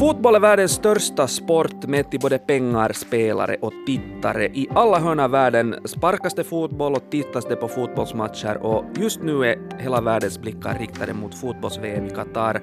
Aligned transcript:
Fotboll 0.00 0.34
är 0.34 0.40
världens 0.40 0.72
största 0.72 1.26
sport 1.26 1.86
mätt 1.86 2.14
i 2.14 2.18
både 2.18 2.38
pengar, 2.38 2.92
spelare 2.92 3.56
och 3.60 3.72
tittare. 3.86 4.46
I 4.46 4.68
alla 4.74 4.98
hörn 4.98 5.20
av 5.20 5.30
världen 5.30 5.76
sparkas 5.84 6.34
det 6.34 6.44
fotboll 6.44 6.94
och 6.94 7.10
tittas 7.10 7.44
det 7.44 7.56
på 7.56 7.68
fotbollsmatcher 7.68 8.56
och 8.56 8.84
just 8.96 9.22
nu 9.22 9.44
är 9.44 9.58
hela 9.78 10.00
världens 10.00 10.38
blickar 10.38 10.78
riktade 10.78 11.12
mot 11.14 11.34
fotbolls-VM 11.34 12.06
i 12.06 12.10
Qatar, 12.10 12.60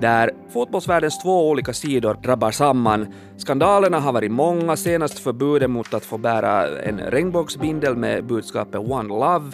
där 0.00 0.30
fotbollsvärldens 0.52 1.22
två 1.22 1.50
olika 1.50 1.72
sidor 1.72 2.14
drabbar 2.22 2.50
samman. 2.50 3.14
Skandalerna 3.36 4.00
har 4.00 4.12
varit 4.12 4.32
många, 4.32 4.76
senast 4.76 5.18
förbudet 5.18 5.70
mot 5.70 5.94
att 5.94 6.04
få 6.04 6.18
bära 6.18 6.80
en 6.82 6.98
regnbågsbindel 6.98 7.96
med 7.96 8.26
budskapet 8.26 8.80
One 8.80 9.08
Love, 9.08 9.50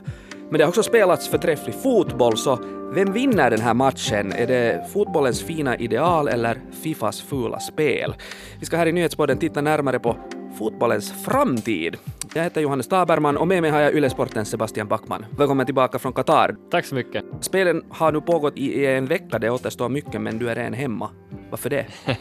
men 0.51 0.59
det 0.59 0.65
har 0.65 0.69
också 0.69 0.83
spelats 0.83 1.29
förträfflig 1.29 1.75
fotboll, 1.75 2.37
så 2.37 2.59
vem 2.95 3.13
vinner 3.13 3.51
den 3.51 3.61
här 3.61 3.75
matchen? 3.75 4.33
Är 4.33 4.47
det 4.47 4.87
fotbollens 4.93 5.43
fina 5.43 5.77
ideal 5.77 6.29
eller 6.29 6.59
Fifas 6.83 7.21
fula 7.21 7.61
spel? 7.61 8.15
Vi 8.61 8.67
ska 8.67 8.77
här 8.77 8.87
i 8.87 8.93
Nyhetspodden 8.93 9.39
titta 9.39 9.61
närmare 9.61 9.99
på 9.99 10.17
fotbollens 10.59 11.25
framtid. 11.25 11.97
Jag 12.35 12.43
heter 12.43 12.61
Johannes 12.61 12.89
Taberman 12.89 13.37
och 13.37 13.49
med 13.49 13.63
mig 13.63 13.71
har 13.71 13.81
jag 13.81 13.95
Ylesportens 13.95 14.51
Sebastian 14.51 14.89
Backman. 14.89 15.27
Välkommen 15.39 15.67
tillbaka 15.67 15.99
från 15.99 16.13
Qatar. 16.13 16.57
Tack 16.71 16.85
så 16.85 16.95
mycket. 16.95 17.25
Spelen 17.41 17.83
har 17.91 18.13
nu 18.13 18.21
pågått 18.21 18.59
i 18.59 18.87
en 18.87 19.07
vecka, 19.07 19.39
det 19.39 19.51
återstår 19.51 19.89
mycket, 19.89 20.21
men 20.21 20.39
du 20.39 20.51
är 20.51 20.55
redan 20.55 20.73
hemma. 20.73 21.11
Varför 21.51 21.71
det? 21.71 21.87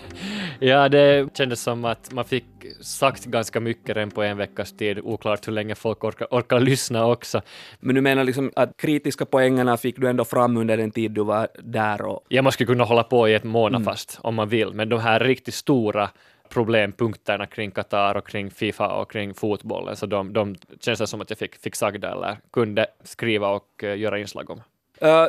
ja, 0.59 0.89
det 0.89 1.37
kändes 1.37 1.61
som 1.61 1.85
att 1.85 2.13
man 2.13 2.25
fick 2.25 2.45
sagt 2.81 3.25
ganska 3.25 3.59
mycket 3.59 3.95
redan 3.95 4.11
på 4.11 4.23
en 4.23 4.37
veckas 4.37 4.77
tid, 4.77 4.99
oklart 5.03 5.47
hur 5.47 5.53
länge 5.53 5.75
folk 5.75 6.03
orkar, 6.03 6.27
orkar 6.31 6.59
lyssna 6.59 7.05
också. 7.05 7.41
Men 7.79 7.95
du 7.95 8.01
menar 8.01 8.23
liksom 8.23 8.51
att 8.55 8.77
kritiska 8.77 9.25
poängerna 9.25 9.77
fick 9.77 9.97
du 9.97 10.09
ändå 10.09 10.25
fram 10.25 10.57
under 10.57 10.77
den 10.77 10.91
tid 10.91 11.11
du 11.11 11.23
var 11.23 11.47
där? 11.63 12.01
Och... 12.01 12.25
Ja, 12.29 12.41
man 12.41 12.51
skulle 12.51 12.67
kunna 12.67 12.83
hålla 12.83 13.03
på 13.03 13.29
i 13.29 13.33
ett 13.33 13.43
månad 13.43 13.81
mm. 13.81 13.85
fast 13.85 14.19
om 14.21 14.35
man 14.35 14.49
vill, 14.49 14.73
men 14.73 14.89
de 14.89 14.99
här 14.99 15.19
riktigt 15.19 15.53
stora 15.53 16.09
problempunkterna 16.49 17.45
kring 17.45 17.71
Qatar 17.71 18.15
och 18.15 18.27
kring 18.27 18.51
Fifa 18.51 18.87
och 18.87 19.11
kring 19.11 19.33
fotbollen, 19.33 19.95
så 19.95 20.05
de, 20.05 20.33
de 20.33 20.55
känns 20.79 20.99
det 20.99 21.07
som 21.07 21.21
att 21.21 21.29
jag 21.29 21.39
fick, 21.39 21.55
fick 21.55 21.75
sagda 21.75 22.11
eller 22.11 22.37
kunde 22.53 22.87
skriva 23.03 23.49
och 23.49 23.83
uh, 23.83 23.97
göra 23.97 24.19
inslag 24.19 24.49
om. 24.49 24.61
Uh, 25.03 25.27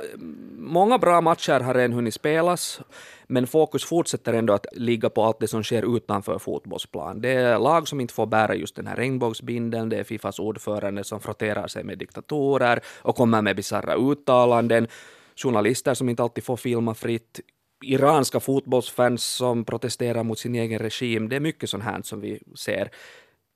många 0.58 0.98
bra 0.98 1.20
matcher 1.20 1.60
har 1.60 1.74
redan 1.74 1.92
hunnit 1.92 2.14
spelas, 2.14 2.80
men 3.26 3.46
fokus 3.46 3.84
fortsätter 3.84 4.32
ändå 4.32 4.52
att 4.52 4.66
ligga 4.72 5.10
på 5.10 5.24
allt 5.24 5.40
det 5.40 5.48
som 5.48 5.62
sker 5.62 5.96
utanför 5.96 6.38
fotbollsplan. 6.38 7.20
Det 7.20 7.32
är 7.32 7.58
lag 7.58 7.88
som 7.88 8.00
inte 8.00 8.14
får 8.14 8.26
bära 8.26 8.54
just 8.54 8.76
den 8.76 8.86
här 8.86 8.96
regnbågsbindeln, 8.96 9.88
det 9.88 9.96
är 9.96 10.04
Fifas 10.04 10.38
ordförande 10.38 11.04
som 11.04 11.20
frotterar 11.20 11.66
sig 11.66 11.84
med 11.84 11.98
diktatorer 11.98 12.80
och 13.02 13.16
kommer 13.16 13.42
med 13.42 13.56
bisarra 13.56 13.94
uttalanden, 13.94 14.88
journalister 15.36 15.94
som 15.94 16.08
inte 16.08 16.22
alltid 16.22 16.44
får 16.44 16.56
filma 16.56 16.94
fritt, 16.94 17.40
iranska 17.84 18.40
fotbollsfans 18.40 19.24
som 19.24 19.64
protesterar 19.64 20.22
mot 20.22 20.38
sin 20.38 20.54
egen 20.54 20.78
regim. 20.78 21.28
Det 21.28 21.36
är 21.36 21.40
mycket 21.40 21.70
sånt 21.70 21.84
här 21.84 22.02
som 22.02 22.20
vi 22.20 22.40
ser. 22.56 22.90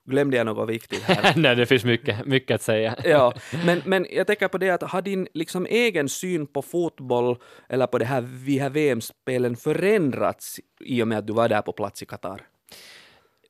Glömde 0.09 0.37
jag 0.37 0.45
något 0.45 0.69
viktigt 0.69 1.03
här? 1.03 1.33
Nej, 1.41 1.55
det 1.55 1.65
finns 1.65 1.83
mycket, 1.83 2.25
mycket 2.25 2.55
att 2.55 2.61
säga. 2.61 2.95
ja, 3.03 3.33
men, 3.65 3.81
men 3.85 4.05
jag 4.11 4.27
tänker 4.27 4.47
på 4.47 4.57
det 4.57 4.69
att 4.69 4.83
har 4.83 5.01
din 5.01 5.27
liksom 5.33 5.65
egen 5.65 6.09
syn 6.09 6.47
på 6.47 6.61
fotboll 6.61 7.37
eller 7.69 7.87
på 7.87 7.97
det 7.97 8.05
här, 8.05 8.21
vi 8.21 8.59
här 8.59 8.69
VM-spelen 8.69 9.55
förändrats 9.55 10.59
i 10.79 11.03
och 11.03 11.07
med 11.07 11.17
att 11.17 11.27
du 11.27 11.33
var 11.33 11.49
där 11.49 11.61
på 11.61 11.71
plats 11.71 12.03
i 12.03 12.05
Qatar? 12.05 12.41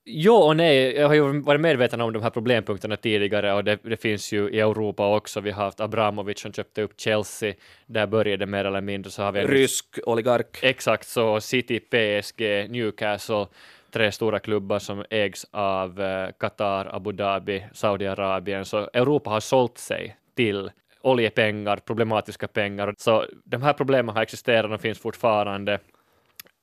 Jo 0.06 0.34
och 0.34 0.58
nej, 0.58 0.96
jag 0.96 1.08
har 1.08 1.16
ju 1.16 1.42
varit 1.42 1.62
medveten 1.62 2.02
om 2.02 2.14
de 2.14 2.24
här 2.24 2.30
problempunkterna 2.30 2.98
tidigare 2.98 3.54
och 3.54 3.64
det, 3.64 3.80
det, 3.84 3.98
finns 3.98 4.32
ju 4.32 4.50
i 4.50 4.60
Europa 4.60 5.16
också. 5.16 5.42
Vi 5.42 5.52
har 5.52 5.64
haft 5.64 5.80
Abramovic 5.80 6.40
som 6.40 6.54
köpte 6.54 6.82
upp 6.82 7.02
Chelsea, 7.02 7.54
där 7.86 8.08
började 8.08 8.46
det 8.46 8.52
mer 8.52 8.66
eller 8.66 8.82
mindre. 8.82 9.12
Så 9.12 9.24
har 9.24 9.32
vi 9.32 9.42
Rysk 9.42 10.00
oligark. 10.06 10.60
Exakt, 10.62 11.08
så 11.08 11.42
City, 11.42 11.80
PSG, 11.80 12.42
Newcastle, 12.70 13.48
tre 13.92 14.12
stora 14.12 14.40
klubbar 14.40 14.80
som 14.80 15.06
ägs 15.10 15.46
av 15.52 16.02
eh, 16.02 16.30
Qatar, 16.40 16.96
Abu 16.96 17.12
Dhabi, 17.12 17.66
Saudiarabien, 17.74 18.66
så 18.66 18.90
Europa 18.94 19.30
har 19.30 19.40
sålt 19.40 19.78
sig 19.78 20.16
till 20.36 20.72
oljepengar, 21.02 21.78
problematiska 21.78 22.48
pengar. 22.48 22.96
Så 22.98 23.26
de 23.44 23.62
här 23.62 23.74
problemen 23.74 24.16
har 24.16 24.22
existerat 24.22 24.72
och 24.72 24.82
finns 24.82 25.00
fortfarande. 25.00 25.80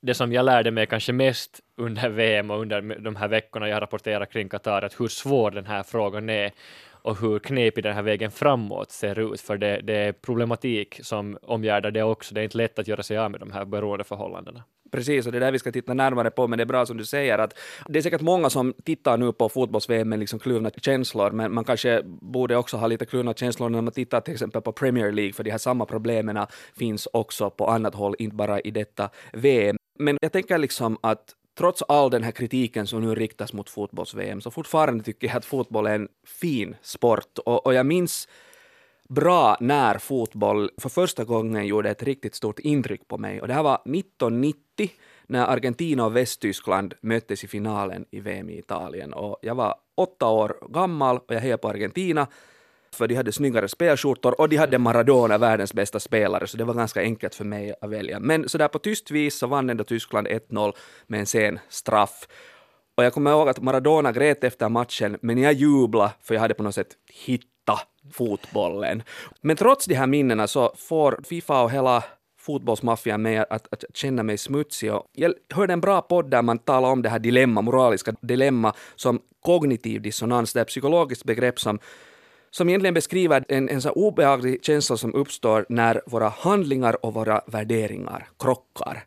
Det 0.01 0.15
som 0.15 0.33
jag 0.33 0.45
lärde 0.45 0.71
mig 0.71 0.87
kanske 0.87 1.13
mest 1.13 1.61
under 1.77 2.09
VM 2.09 2.51
och 2.51 2.61
under 2.61 2.81
de 2.99 3.17
här 3.17 3.29
veckorna 3.29 3.69
jag 3.69 3.83
rapporterat 3.83 4.33
kring 4.33 4.49
Qatar, 4.49 4.83
att 4.83 5.01
hur 5.01 5.09
svår 5.09 5.51
den 5.51 5.67
här 5.67 5.83
frågan 5.83 6.31
är 6.31 6.53
och 6.91 7.21
hur 7.21 7.39
knepig 7.39 7.85
den 7.85 7.95
här 7.95 8.03
vägen 8.03 8.31
framåt 8.31 8.91
ser 8.91 9.35
ut, 9.35 9.41
för 9.41 9.57
det, 9.57 9.81
det 9.81 9.95
är 9.95 10.13
problematik 10.13 11.01
som 11.03 11.39
omgärdar 11.43 11.91
det 11.91 12.03
också. 12.03 12.35
Det 12.35 12.41
är 12.41 12.45
inte 12.45 12.57
lätt 12.57 12.79
att 12.79 12.89
göra 12.89 13.03
sig 13.03 13.19
av 13.19 13.31
med 13.31 13.41
de 13.41 13.53
här 13.53 13.65
beroendeförhållandena. 13.65 14.65
Precis, 14.91 15.27
och 15.27 15.33
det 15.33 15.39
är 15.39 15.41
där 15.41 15.53
vi 15.53 15.59
ska 15.59 15.73
titta 15.73 15.95
närmare 15.95 16.31
på, 16.31 16.47
men 16.49 16.57
det 16.57 16.63
är 16.63 16.67
bra 16.67 16.87
som 16.87 16.97
du 16.97 17.05
säger 17.05 17.39
att 17.39 17.59
det 17.89 17.99
är 17.99 18.03
säkert 18.03 18.21
många 18.21 18.51
som 18.51 18.75
tittar 18.85 19.17
nu 19.17 19.33
på 19.33 19.49
fotbolls-VM 19.49 20.09
med 20.09 20.19
liksom 20.19 20.39
kluvna 20.39 20.71
känslor, 20.71 21.31
men 21.31 21.55
man 21.55 21.65
kanske 21.65 22.03
borde 22.05 22.57
också 22.57 22.77
ha 22.77 22.87
lite 22.87 23.07
kluvna 23.07 23.35
känslor 23.35 23.69
när 23.69 23.83
man 23.83 23.93
tittar 23.93 24.21
till 24.21 24.33
exempel 24.33 24.63
på 24.63 24.73
Premier 24.73 25.13
League, 25.13 25.33
för 25.33 25.45
de 25.45 25.51
här 25.51 25.59
samma 25.59 25.87
problemen 25.87 26.47
finns 26.77 27.09
också 27.13 27.51
på 27.51 27.67
annat 27.67 27.95
håll, 27.95 28.15
inte 28.19 28.37
bara 28.37 28.61
i 28.61 28.71
detta 28.71 29.11
VM. 29.33 29.78
Men 29.99 30.17
jag 30.21 30.33
tänker 30.33 30.59
liksom 30.59 30.99
att 31.01 31.35
trots 31.59 31.83
all 31.89 32.11
den 32.11 32.23
här 32.23 32.33
kritiken 32.33 32.87
som 32.87 33.01
nu 33.01 33.15
riktas 33.15 33.53
mot 33.53 33.71
fotbolls-VM, 33.71 34.41
så 34.41 34.51
fortfarande 34.51 35.05
tycker 35.05 35.27
jag 35.27 35.37
att 35.37 35.45
fotboll 35.45 35.87
är 35.87 35.95
en 35.95 36.09
fin 36.27 36.77
sport. 36.83 37.39
Och, 37.39 37.67
och 37.67 37.75
jag 37.75 37.87
minns 37.87 38.29
bra 39.09 39.57
när 39.61 39.99
fotboll 39.99 40.71
för 40.81 40.89
första 40.89 41.25
gången 41.25 41.67
gjorde 41.67 41.91
ett 41.91 42.03
riktigt 42.03 42.35
stort 42.35 42.59
intryck 42.59 43.09
på 43.09 43.19
mig. 43.19 43.41
Och 43.41 43.49
det 43.49 43.55
här 43.55 43.63
var 43.63 43.75
1990 43.75 44.91
när 45.27 45.47
Argentina 45.47 46.05
och 46.05 46.17
Västtyskland 46.17 46.95
möttes 47.01 47.45
i 47.45 47.49
finalen 47.49 48.05
i 48.11 48.21
VM 48.21 48.51
i 48.51 48.59
Italien. 48.59 49.13
Och 49.13 49.39
jag 49.43 49.55
var 49.55 49.75
åtta 49.95 50.27
år 50.29 50.57
gammal 50.69 51.19
och 51.19 51.35
jag 51.35 51.41
hejade 51.41 51.59
på 51.59 51.69
Argentina 51.69 52.27
för 52.99 53.09
de 53.09 53.15
hade 53.15 53.33
snyggare 53.33 53.69
spelskjortor 53.69 54.41
och 54.41 54.49
de 54.49 54.57
hade 54.57 54.79
Maradona, 54.79 55.39
världens 55.39 55.75
bästa 55.75 56.01
spelare, 56.01 56.47
så 56.47 56.57
det 56.57 56.65
var 56.65 56.75
ganska 56.75 57.01
enkelt 57.01 57.35
för 57.35 57.45
mig 57.45 57.75
att 57.81 57.91
välja. 57.91 58.21
Men 58.21 58.49
så 58.49 58.59
där 58.59 58.69
på 58.69 58.79
tyst 58.79 59.11
vis 59.11 59.39
så 59.39 59.47
vann 59.47 59.71
ändå 59.71 59.85
Tyskland 59.85 60.27
1-0 60.27 60.73
med 61.07 61.21
en 61.21 61.27
sen 61.27 61.59
straff. 61.69 62.29
Och 62.97 63.05
jag 63.05 63.13
kommer 63.13 63.31
ihåg 63.31 63.49
att 63.49 63.63
Maradona 63.63 64.13
grät 64.13 64.45
efter 64.45 64.69
matchen, 64.69 65.19
men 65.23 65.39
jag 65.39 65.53
jublade 65.53 66.13
för 66.23 66.35
jag 66.35 66.41
hade 66.41 66.55
på 66.55 66.63
något 66.63 66.75
sätt 66.75 66.97
hittat 67.25 67.87
fotbollen. 68.13 69.03
Men 69.41 69.57
trots 69.57 69.87
de 69.87 69.95
här 69.95 70.07
minnena 70.07 70.47
så 70.47 70.75
får 70.77 71.21
Fifa 71.25 71.63
och 71.63 71.71
hela 71.71 72.05
fotbollsmaffian 72.41 73.23
mig 73.23 73.39
att, 73.39 73.73
att, 73.73 73.85
känna 73.95 74.23
mig 74.23 74.39
smutsig. 74.39 74.93
Och 74.93 75.07
jag 75.13 75.35
hörde 75.55 75.73
en 75.73 75.81
bra 75.81 76.03
podd 76.03 76.31
där 76.31 76.43
man 76.43 76.59
talar 76.59 76.89
om 76.89 77.03
det 77.03 77.09
här 77.09 77.19
dilemma, 77.19 77.63
moraliska 77.63 78.15
dilemma 78.21 78.75
som 78.97 79.21
kognitiv 79.41 80.03
dissonans, 80.03 80.53
det 80.53 80.61
är 80.61 80.63
ett 80.63 80.69
psykologiskt 80.69 81.25
begrepp 81.25 81.61
som 81.61 81.79
som 82.51 82.69
egentligen 82.69 82.95
beskriver 82.95 83.45
en, 83.49 83.69
en 83.69 83.83
så 83.83 83.91
obehaglig 83.91 84.65
känsla 84.65 84.97
som 84.97 85.15
uppstår 85.15 85.67
när 85.69 86.01
våra 86.07 86.29
handlingar 86.29 87.05
och 87.07 87.15
våra 87.15 87.41
värderingar 87.47 88.29
krockar. 88.39 89.05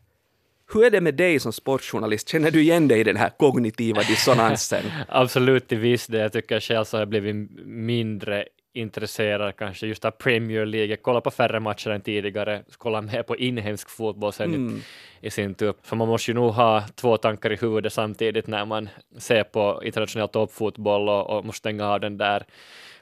Hur 0.72 0.84
är 0.84 0.90
det 0.90 1.00
med 1.00 1.14
dig 1.14 1.40
som 1.40 1.52
sportjournalist? 1.52 2.28
Känner 2.28 2.50
du 2.50 2.60
igen 2.60 2.88
dig 2.88 3.00
i 3.00 3.04
den 3.04 3.16
här 3.16 3.28
kognitiva 3.28 4.02
dissonansen? 4.02 4.84
Absolut 5.08 5.68
till 5.68 5.78
viss 5.78 6.06
del. 6.06 6.20
Jag 6.20 6.32
tycker 6.32 6.60
själv 6.60 6.84
så 6.84 6.96
har 6.96 7.00
jag 7.00 7.08
blivit 7.08 7.50
mindre 7.66 8.44
intresserad 8.72 9.56
kanske 9.56 9.86
just 9.86 10.04
av 10.04 10.10
Premier 10.10 10.66
League, 10.66 10.96
kolla 10.96 11.20
på 11.20 11.30
färre 11.30 11.60
matcher 11.60 11.90
än 11.90 12.00
tidigare, 12.00 12.62
kolla 12.78 13.00
mer 13.00 13.22
på 13.22 13.36
inhemsk 13.36 13.90
fotboll 13.90 14.32
sen 14.32 14.54
mm. 14.54 14.82
i, 15.20 15.26
i 15.26 15.30
sin 15.30 15.54
tur. 15.54 15.74
För 15.82 15.96
man 15.96 16.08
måste 16.08 16.30
ju 16.30 16.34
nog 16.34 16.52
ha 16.52 16.84
två 16.94 17.16
tankar 17.16 17.52
i 17.52 17.56
huvudet 17.56 17.92
samtidigt 17.92 18.46
när 18.46 18.64
man 18.64 18.88
ser 19.18 19.44
på 19.44 19.82
internationell 19.84 20.28
toppfotboll 20.28 21.08
och, 21.08 21.30
och 21.30 21.44
måste 21.44 21.58
stänga 21.58 21.88
av 21.88 22.00
den 22.00 22.18
där 22.18 22.44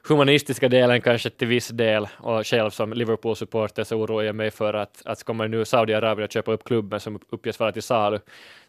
humanistiska 0.09 0.69
delen 0.69 1.01
kanske 1.01 1.31
till 1.31 1.49
viss 1.49 1.69
del 1.69 2.09
och 2.19 2.47
själv 2.47 2.71
som 2.71 2.93
Liverpool-supporter 2.93 3.85
så 3.85 3.97
oroar 3.97 4.23
jag 4.23 4.35
mig 4.35 4.51
för 4.51 4.75
att, 4.75 5.03
att 5.05 5.25
kommer 5.25 5.49
nu 5.49 5.65
Saudiarabien 5.65 6.25
att 6.25 6.33
köpa 6.33 6.53
upp 6.53 6.65
klubben 6.65 7.01
som 7.01 7.21
uppges 7.31 7.61
vara 7.61 7.73
till 7.73 7.83
salu 7.83 8.19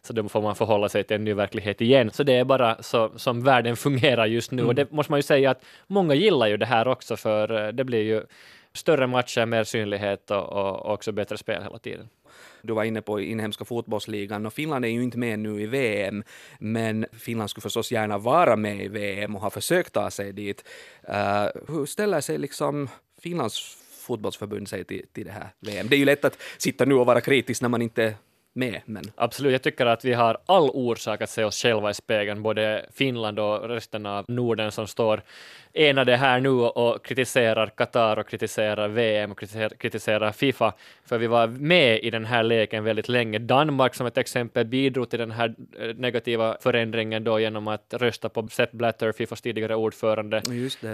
så 0.02 0.12
då 0.12 0.28
får 0.28 0.42
man 0.42 0.54
förhålla 0.54 0.88
sig 0.88 1.04
till 1.04 1.16
en 1.16 1.24
ny 1.24 1.34
verklighet 1.34 1.80
igen. 1.80 2.10
Så 2.10 2.22
det 2.22 2.32
är 2.32 2.44
bara 2.44 2.82
så 2.82 3.12
som 3.16 3.44
världen 3.44 3.76
fungerar 3.76 4.26
just 4.26 4.50
nu 4.50 4.62
mm. 4.62 4.68
och 4.68 4.74
det 4.74 4.90
måste 4.90 5.12
man 5.12 5.18
ju 5.18 5.22
säga 5.22 5.50
att 5.50 5.64
många 5.86 6.14
gillar 6.14 6.46
ju 6.46 6.56
det 6.56 6.66
här 6.66 6.88
också 6.88 7.16
för 7.16 7.66
eh, 7.66 7.72
det 7.72 7.84
blir 7.84 8.02
ju 8.02 8.22
större 8.74 9.06
matcher, 9.06 9.46
mer 9.46 9.64
synlighet 9.64 10.30
och, 10.30 10.52
och 10.52 10.92
också 10.92 11.12
bättre 11.12 11.38
spel 11.38 11.62
hela 11.62 11.78
tiden. 11.78 12.08
Du 12.62 12.72
var 12.72 12.84
inne 12.84 13.02
på 13.02 13.20
inhemska 13.20 13.64
fotbollsligan 13.64 14.46
och 14.46 14.52
Finland 14.52 14.84
är 14.84 14.88
ju 14.88 15.02
inte 15.02 15.18
med 15.18 15.38
nu 15.38 15.60
i 15.60 15.66
VM, 15.66 16.24
men 16.58 17.06
Finland 17.12 17.50
skulle 17.50 17.62
förstås 17.62 17.92
gärna 17.92 18.18
vara 18.18 18.56
med 18.56 18.84
i 18.84 18.88
VM 18.88 19.36
och 19.36 19.42
har 19.42 19.50
försökt 19.50 19.92
ta 19.92 20.10
sig 20.10 20.32
dit. 20.32 20.64
Uh, 21.08 21.74
hur 21.74 21.86
ställer 21.86 22.20
sig 22.20 22.38
liksom 22.38 22.88
Finlands 23.22 23.76
fotbollsförbund 24.06 24.68
sig 24.68 24.84
till, 24.84 25.06
till 25.12 25.24
det 25.26 25.32
här 25.32 25.48
VM? 25.60 25.86
Det 25.88 25.96
är 25.96 25.98
ju 25.98 26.04
lätt 26.04 26.24
att 26.24 26.38
sitta 26.58 26.84
nu 26.84 26.94
och 26.94 27.06
vara 27.06 27.20
kritisk 27.20 27.62
när 27.62 27.68
man 27.68 27.82
inte 27.82 28.14
med. 28.52 28.80
Men... 28.84 29.04
Absolut, 29.14 29.52
jag 29.52 29.62
tycker 29.62 29.86
att 29.86 30.04
vi 30.04 30.12
har 30.12 30.38
all 30.46 30.70
orsak 30.70 31.22
att 31.22 31.30
se 31.30 31.44
oss 31.44 31.62
själva 31.62 31.90
i 31.90 31.94
spegeln, 31.94 32.42
både 32.42 32.86
Finland 32.94 33.38
och 33.38 33.68
resten 33.68 34.06
av 34.06 34.24
Norden 34.28 34.72
som 34.72 34.86
står 34.86 35.22
enade 35.74 36.16
här 36.16 36.40
nu 36.40 36.48
och 36.48 37.04
kritiserar 37.04 37.66
Qatar 37.66 38.18
och 38.18 38.28
kritiserar 38.28 38.88
VM 38.88 39.30
och 39.30 39.38
kritiserar, 39.38 39.68
kritiserar 39.68 40.32
Fifa, 40.32 40.72
för 41.04 41.18
vi 41.18 41.26
var 41.26 41.46
med 41.46 42.00
i 42.02 42.10
den 42.10 42.24
här 42.24 42.42
leken 42.42 42.84
väldigt 42.84 43.08
länge. 43.08 43.38
Danmark 43.38 43.94
som 43.94 44.06
ett 44.06 44.18
exempel 44.18 44.66
bidrog 44.66 45.10
till 45.10 45.18
den 45.18 45.30
här 45.30 45.54
eh, 45.78 45.94
negativa 45.96 46.56
förändringen 46.60 47.24
då 47.24 47.40
genom 47.40 47.68
att 47.68 47.94
rösta 47.94 48.28
på 48.28 48.48
Sepp 48.48 48.72
Blatter, 48.72 49.12
Fifas 49.12 49.40
tidigare 49.40 49.74
ordförande, 49.74 50.42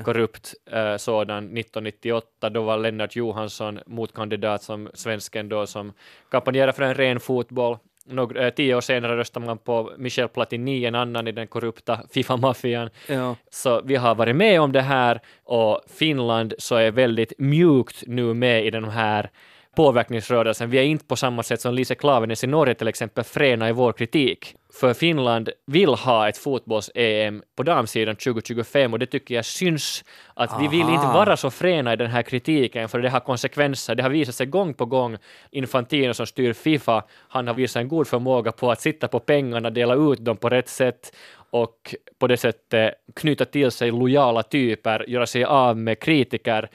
korrupt 0.04 0.54
eh, 0.70 0.96
sådan 0.96 1.44
1998. 1.44 2.50
Då 2.50 2.62
var 2.62 2.78
Lennart 2.78 3.16
Johansson 3.16 3.80
motkandidat 3.86 4.62
som 4.62 4.90
svensken 4.94 5.48
då 5.48 5.66
som 5.66 5.92
kampanjerade 6.30 6.72
för 6.72 6.82
en 6.82 6.94
ren 6.94 7.20
fotboll 7.20 7.76
några, 8.08 8.46
äh, 8.46 8.54
tio 8.54 8.74
år 8.74 8.80
senare 8.80 9.16
röstade 9.16 9.46
man 9.46 9.58
på 9.58 9.92
Michel 9.98 10.28
Platini, 10.28 10.84
en 10.84 10.94
annan 10.94 11.28
i 11.28 11.32
den 11.32 11.46
korrupta 11.46 12.00
Fifa-maffian. 12.12 12.90
Ja. 13.06 13.36
Så 13.50 13.80
vi 13.84 13.96
har 13.96 14.14
varit 14.14 14.36
med 14.36 14.60
om 14.60 14.72
det 14.72 14.82
här 14.82 15.20
och 15.44 15.80
Finland 15.98 16.54
så 16.58 16.74
är 16.74 16.90
väldigt 16.90 17.32
mjukt 17.38 18.02
nu 18.06 18.34
med 18.34 18.66
i 18.66 18.70
den 18.70 18.84
här 18.84 19.30
påverkningsrörelsen. 19.76 20.70
Vi 20.70 20.78
är 20.78 20.82
inte 20.82 21.04
på 21.04 21.16
samma 21.16 21.42
sätt 21.42 21.60
som 21.60 21.74
Lise 21.74 21.94
Klaveness 21.94 22.44
i 22.44 22.46
Norge 22.46 22.74
till 22.74 22.88
exempel 22.88 23.24
fräna 23.24 23.68
i 23.68 23.72
vår 23.72 23.92
kritik. 23.92 24.54
För 24.80 24.94
Finland 24.94 25.50
vill 25.66 25.88
ha 25.88 26.28
ett 26.28 26.38
fotbolls-EM 26.38 27.42
på 27.56 27.62
damsidan 27.62 28.16
2025 28.16 28.92
och 28.92 28.98
det 28.98 29.06
tycker 29.06 29.34
jag 29.34 29.44
syns 29.44 30.04
att 30.34 30.50
Aha. 30.50 30.60
vi 30.60 30.68
vill 30.68 30.94
inte 30.94 31.06
vara 31.06 31.36
så 31.36 31.50
fräna 31.50 31.92
i 31.92 31.96
den 31.96 32.10
här 32.10 32.22
kritiken 32.22 32.88
för 32.88 32.98
det 32.98 33.10
har 33.10 33.20
konsekvenser. 33.20 33.94
Det 33.94 34.02
har 34.02 34.10
visat 34.10 34.34
sig 34.34 34.46
gång 34.46 34.74
på 34.74 34.86
gång. 34.86 35.16
Infantino 35.50 36.14
som 36.14 36.26
styr 36.26 36.52
Fifa, 36.52 37.04
han 37.28 37.46
har 37.46 37.54
visat 37.54 37.80
en 37.80 37.88
god 37.88 38.06
förmåga 38.06 38.52
på 38.52 38.70
att 38.70 38.80
sitta 38.80 39.08
på 39.08 39.20
pengarna, 39.20 39.70
dela 39.70 39.94
ut 39.94 40.24
dem 40.24 40.36
på 40.36 40.48
rätt 40.48 40.68
sätt 40.68 41.12
och 41.50 41.94
på 42.18 42.26
det 42.26 42.36
sättet 42.36 42.94
knyta 43.16 43.44
till 43.44 43.70
sig 43.70 43.90
lojala 43.90 44.42
typer, 44.42 45.04
göra 45.08 45.26
sig 45.26 45.44
av 45.44 45.76
med 45.76 46.00
kritiker 46.00 46.70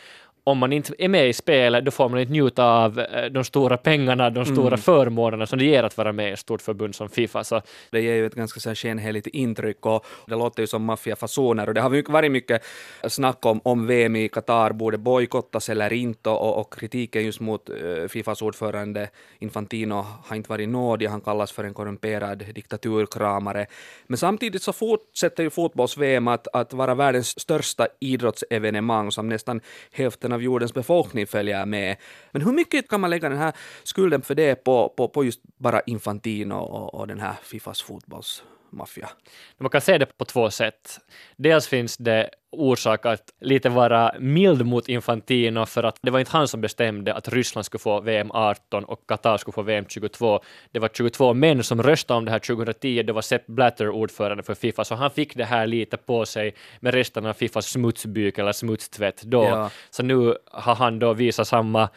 om 0.46 0.58
man 0.58 0.74
inte 0.74 0.94
är 0.98 1.08
med 1.08 1.30
i 1.30 1.34
spelet, 1.34 1.86
då 1.86 1.92
får 1.92 2.10
man 2.10 2.20
inte 2.20 2.32
njuta 2.32 2.66
av 2.66 3.00
eh, 3.00 3.26
de 3.26 3.44
stora 3.44 3.78
pengarna, 3.78 4.30
de 4.30 4.46
stora 4.46 4.68
mm. 4.68 4.78
förmånerna 4.78 5.46
som 5.46 5.60
det 5.60 5.66
ger 5.66 5.84
att 5.84 5.98
vara 5.98 6.12
med 6.12 6.30
i 6.30 6.34
ett 6.34 6.40
stort 6.40 6.62
förbund 6.62 6.96
som 6.96 7.10
Fifa. 7.10 7.44
Så. 7.44 7.62
Det 7.92 8.02
ger 8.02 8.14
ju 8.14 8.26
ett 8.26 8.36
ganska 8.36 8.60
så 8.60 8.76
skenheligt 8.76 9.28
intryck 9.28 9.86
och 9.86 10.06
det 10.28 10.36
låter 10.36 10.64
ju 10.64 10.68
som 10.68 10.84
maffiafasoner 10.86 11.68
och 11.68 11.74
det 11.74 11.82
har 11.82 12.12
varit 12.12 12.32
mycket 12.32 12.64
snack 13.08 13.46
om, 13.46 13.62
om 13.64 13.88
VM 13.88 14.16
i 14.16 14.30
Qatar 14.30 14.72
borde 14.72 14.98
bojkottas 14.98 15.70
eller 15.70 15.94
inte 15.94 16.30
och, 16.30 16.60
och 16.60 16.74
kritiken 16.74 17.26
just 17.26 17.40
mot 17.40 17.70
uh, 17.70 18.08
Fifas 18.08 18.42
ordförande 18.42 19.10
Infantino 19.40 20.06
har 20.26 20.36
inte 20.36 20.50
varit 20.50 20.70
nådig, 20.70 21.08
han 21.08 21.22
kallas 21.22 21.52
för 21.52 21.64
en 21.64 21.74
korrumperad 21.74 22.44
diktaturkramare. 22.56 23.66
Men 24.08 24.18
samtidigt 24.18 24.62
så 24.62 24.74
fortsätter 24.74 25.44
ju 25.44 25.50
fotbolls-VM 25.50 26.28
att, 26.28 26.48
att 26.54 26.74
vara 26.74 26.96
världens 26.96 27.40
största 27.40 27.88
idrottsevenemang 28.00 29.12
som 29.12 29.30
nästan 29.30 29.62
hälften 29.92 30.33
av 30.34 30.44
jordens 30.44 30.74
befolkning 30.74 31.28
följer 31.28 31.66
med. 31.66 31.98
Men 32.32 32.42
hur 32.42 32.52
mycket 32.52 32.90
kan 32.90 33.02
man 33.02 33.10
lägga 33.10 33.30
den 33.30 33.38
här 33.38 33.54
skulden 33.84 34.22
för 34.22 34.36
det 34.36 34.56
på, 34.56 34.94
på, 34.98 35.08
på 35.08 35.24
just 35.24 35.42
bara 35.58 35.82
Infantino 35.82 36.56
och, 36.56 36.94
och 36.94 37.08
den 37.08 37.20
här 37.20 37.34
Fifas 37.44 37.82
fotbolls 37.82 38.44
maffia? 38.74 39.10
Man 39.58 39.70
kan 39.70 39.82
se 39.82 39.98
det 39.98 40.18
på 40.18 40.26
två 40.26 40.50
sätt. 40.50 41.00
Dels 41.36 41.68
finns 41.68 41.98
det 41.98 42.30
orsak 42.52 43.06
att 43.06 43.34
lite 43.42 43.70
vara 43.70 44.16
mild 44.20 44.66
mot 44.66 44.90
Infantino 44.90 45.66
för 45.66 45.84
att 45.84 45.98
det 46.02 46.12
var 46.12 46.20
inte 46.20 46.32
han 46.32 46.48
som 46.48 46.62
bestämde 46.62 47.14
att 47.14 47.28
Ryssland 47.28 47.66
skulle 47.66 47.80
få 47.80 48.00
VM 48.00 48.32
18 48.32 48.84
och 48.84 49.08
Qatar 49.08 49.38
skulle 49.38 49.54
få 49.54 49.62
VM 49.62 49.86
22. 49.88 50.40
Det 50.72 50.80
var 50.80 50.90
22 50.94 51.34
män 51.34 51.64
som 51.64 51.84
röstade 51.84 52.18
om 52.18 52.26
det 52.26 52.32
här 52.32 52.40
2010. 52.40 53.04
Det 53.04 53.14
var 53.14 53.22
Sepp 53.22 53.48
Blatter 53.48 53.90
ordförande 53.90 54.44
för 54.44 54.54
Fifa, 54.54 54.84
så 54.84 54.96
han 54.96 55.12
fick 55.12 55.36
det 55.36 55.46
här 55.46 55.68
lite 55.68 55.98
på 55.98 56.26
sig 56.26 56.56
med 56.80 56.94
resten 56.94 57.26
av 57.26 57.34
Fifas 57.34 57.66
smutsbyk 57.66 58.38
eller 58.38 58.52
smutstvätt 58.52 59.22
då. 59.22 59.44
Ja. 59.44 59.70
Så 59.90 60.04
nu 60.04 60.38
har 60.52 60.76
han 60.76 61.00
då 61.00 61.14
visat 61.14 61.48
samma 61.48 61.90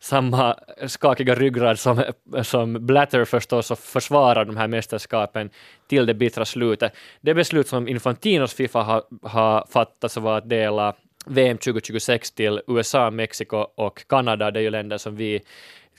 samma 0.00 0.56
skakiga 0.86 1.34
ryggrad 1.34 1.78
som, 1.78 2.02
som 2.42 2.86
Blatter 2.86 3.24
förstås 3.24 3.70
och 3.70 3.78
försvarar 3.78 4.44
de 4.44 4.56
här 4.56 4.68
mästerskapen 4.68 5.50
till 5.88 6.06
det 6.06 6.14
bittra 6.14 6.44
slutet. 6.44 6.92
Det 7.20 7.34
beslut 7.34 7.68
som 7.68 7.88
Infantinos 7.88 8.54
Fifa 8.54 8.82
har, 8.82 9.02
har 9.22 9.66
fattat 9.70 10.12
så 10.12 10.20
var 10.20 10.38
att 10.38 10.48
dela 10.48 10.94
VM 11.26 11.58
2026 11.58 12.30
till 12.30 12.60
USA, 12.66 13.10
Mexiko 13.10 13.56
och 13.74 14.08
Kanada. 14.08 14.50
Det 14.50 14.60
är 14.60 14.62
ju 14.62 14.70
länder 14.70 14.98
som 14.98 15.16
vi 15.16 15.42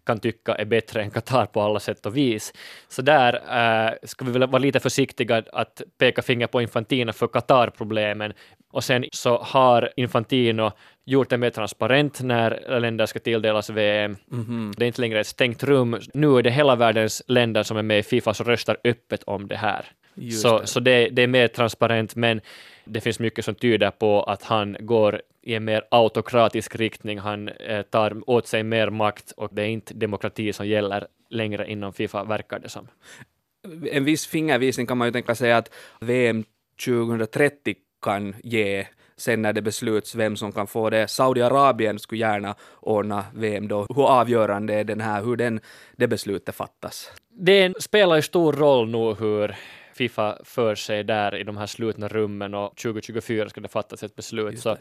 kan 0.05 0.19
tycka 0.19 0.55
är 0.55 0.65
bättre 0.65 1.01
än 1.01 1.11
Qatar 1.11 1.45
på 1.45 1.61
alla 1.61 1.79
sätt 1.79 2.05
och 2.05 2.17
vis. 2.17 2.53
Så 2.87 3.01
där 3.01 3.33
äh, 3.33 3.93
ska 4.03 4.25
vi 4.25 4.31
väl 4.31 4.47
vara 4.47 4.59
lite 4.59 4.79
försiktiga 4.79 5.43
att 5.53 5.81
peka 5.97 6.21
finger 6.21 6.47
på 6.47 6.61
Infantino 6.61 7.13
för 7.13 7.27
Qatar-problemen. 7.27 8.33
Och 8.71 8.83
sen 8.83 9.05
så 9.11 9.37
har 9.37 9.89
Infantino 9.95 10.71
gjort 11.05 11.29
det 11.29 11.37
mer 11.37 11.49
transparent 11.49 12.21
när 12.21 12.79
länder 12.79 13.05
ska 13.05 13.19
tilldelas 13.19 13.69
VM. 13.69 14.17
Mm 14.31 14.45
-hmm. 14.45 14.73
Det 14.77 14.85
är 14.85 14.87
inte 14.87 15.01
längre 15.01 15.19
ett 15.19 15.27
stängt 15.27 15.63
rum. 15.63 15.99
Nu 16.13 16.37
är 16.37 16.41
det 16.41 16.51
hela 16.51 16.75
världens 16.75 17.23
länder 17.27 17.63
som 17.63 17.77
är 17.77 17.83
med 17.83 17.99
i 17.99 18.03
Fifa 18.03 18.33
som 18.33 18.45
röstar 18.45 18.77
öppet 18.83 19.23
om 19.23 19.47
det 19.47 19.55
här. 19.55 19.85
Just 20.13 20.41
så 20.41 20.59
det, 20.59 20.67
så 20.67 20.79
det, 20.79 21.09
det 21.09 21.21
är 21.21 21.27
mer 21.27 21.47
transparent, 21.47 22.15
men 22.15 22.41
det 22.85 23.01
finns 23.01 23.19
mycket 23.19 23.45
som 23.45 23.55
tyder 23.55 23.91
på 23.91 24.23
att 24.23 24.43
han 24.43 24.77
går 24.79 25.21
i 25.41 25.55
en 25.55 25.65
mer 25.65 25.83
autokratisk 25.91 26.75
riktning. 26.75 27.19
Han 27.19 27.49
eh, 27.49 27.81
tar 27.81 28.29
åt 28.29 28.47
sig 28.47 28.63
mer 28.63 28.89
makt 28.89 29.31
och 29.31 29.49
det 29.51 29.61
är 29.61 29.67
inte 29.67 29.93
demokrati 29.93 30.53
som 30.53 30.67
gäller 30.67 31.07
längre 31.29 31.71
inom 31.71 31.93
Fifa, 31.93 32.23
verkar 32.23 32.59
det 32.59 32.69
som. 32.69 32.87
En 33.91 34.05
viss 34.05 34.27
fingervisning 34.27 34.87
kan 34.87 34.97
man 34.97 35.07
ju 35.07 35.11
tänka 35.11 35.35
sig 35.35 35.51
att 35.53 35.73
VM 35.99 36.43
2030 36.85 37.75
kan 38.01 38.35
ge 38.43 38.85
sen 39.17 39.41
när 39.41 39.53
det 39.53 39.61
besluts 39.61 40.15
vem 40.15 40.35
som 40.35 40.51
kan 40.51 40.67
få 40.67 40.89
det. 40.89 41.07
Saudiarabien 41.07 41.99
skulle 41.99 42.21
gärna 42.21 42.55
ordna 42.79 43.25
VM 43.33 43.67
då. 43.67 43.85
Hur 43.95 44.09
avgörande 44.09 44.73
är 44.73 44.83
den 44.83 45.01
här, 45.01 45.23
hur 45.23 45.35
den, 45.35 45.59
det 45.95 46.07
beslutet 46.07 46.55
fattas? 46.55 47.11
Det 47.29 47.81
spelar 47.81 48.15
ju 48.15 48.21
stor 48.21 48.53
roll 48.53 48.89
nu 48.89 49.13
hur 49.13 49.55
Fifa 49.93 50.37
för 50.43 50.75
sig 50.75 51.03
där 51.03 51.35
i 51.35 51.43
de 51.43 51.57
här 51.57 51.65
slutna 51.65 52.07
rummen 52.07 52.53
och 52.53 52.75
2024 52.77 53.49
ska 53.49 53.61
det 53.61 53.67
fattas 53.67 54.03
ett 54.03 54.15
beslut. 54.15 54.59
Så 54.59 54.77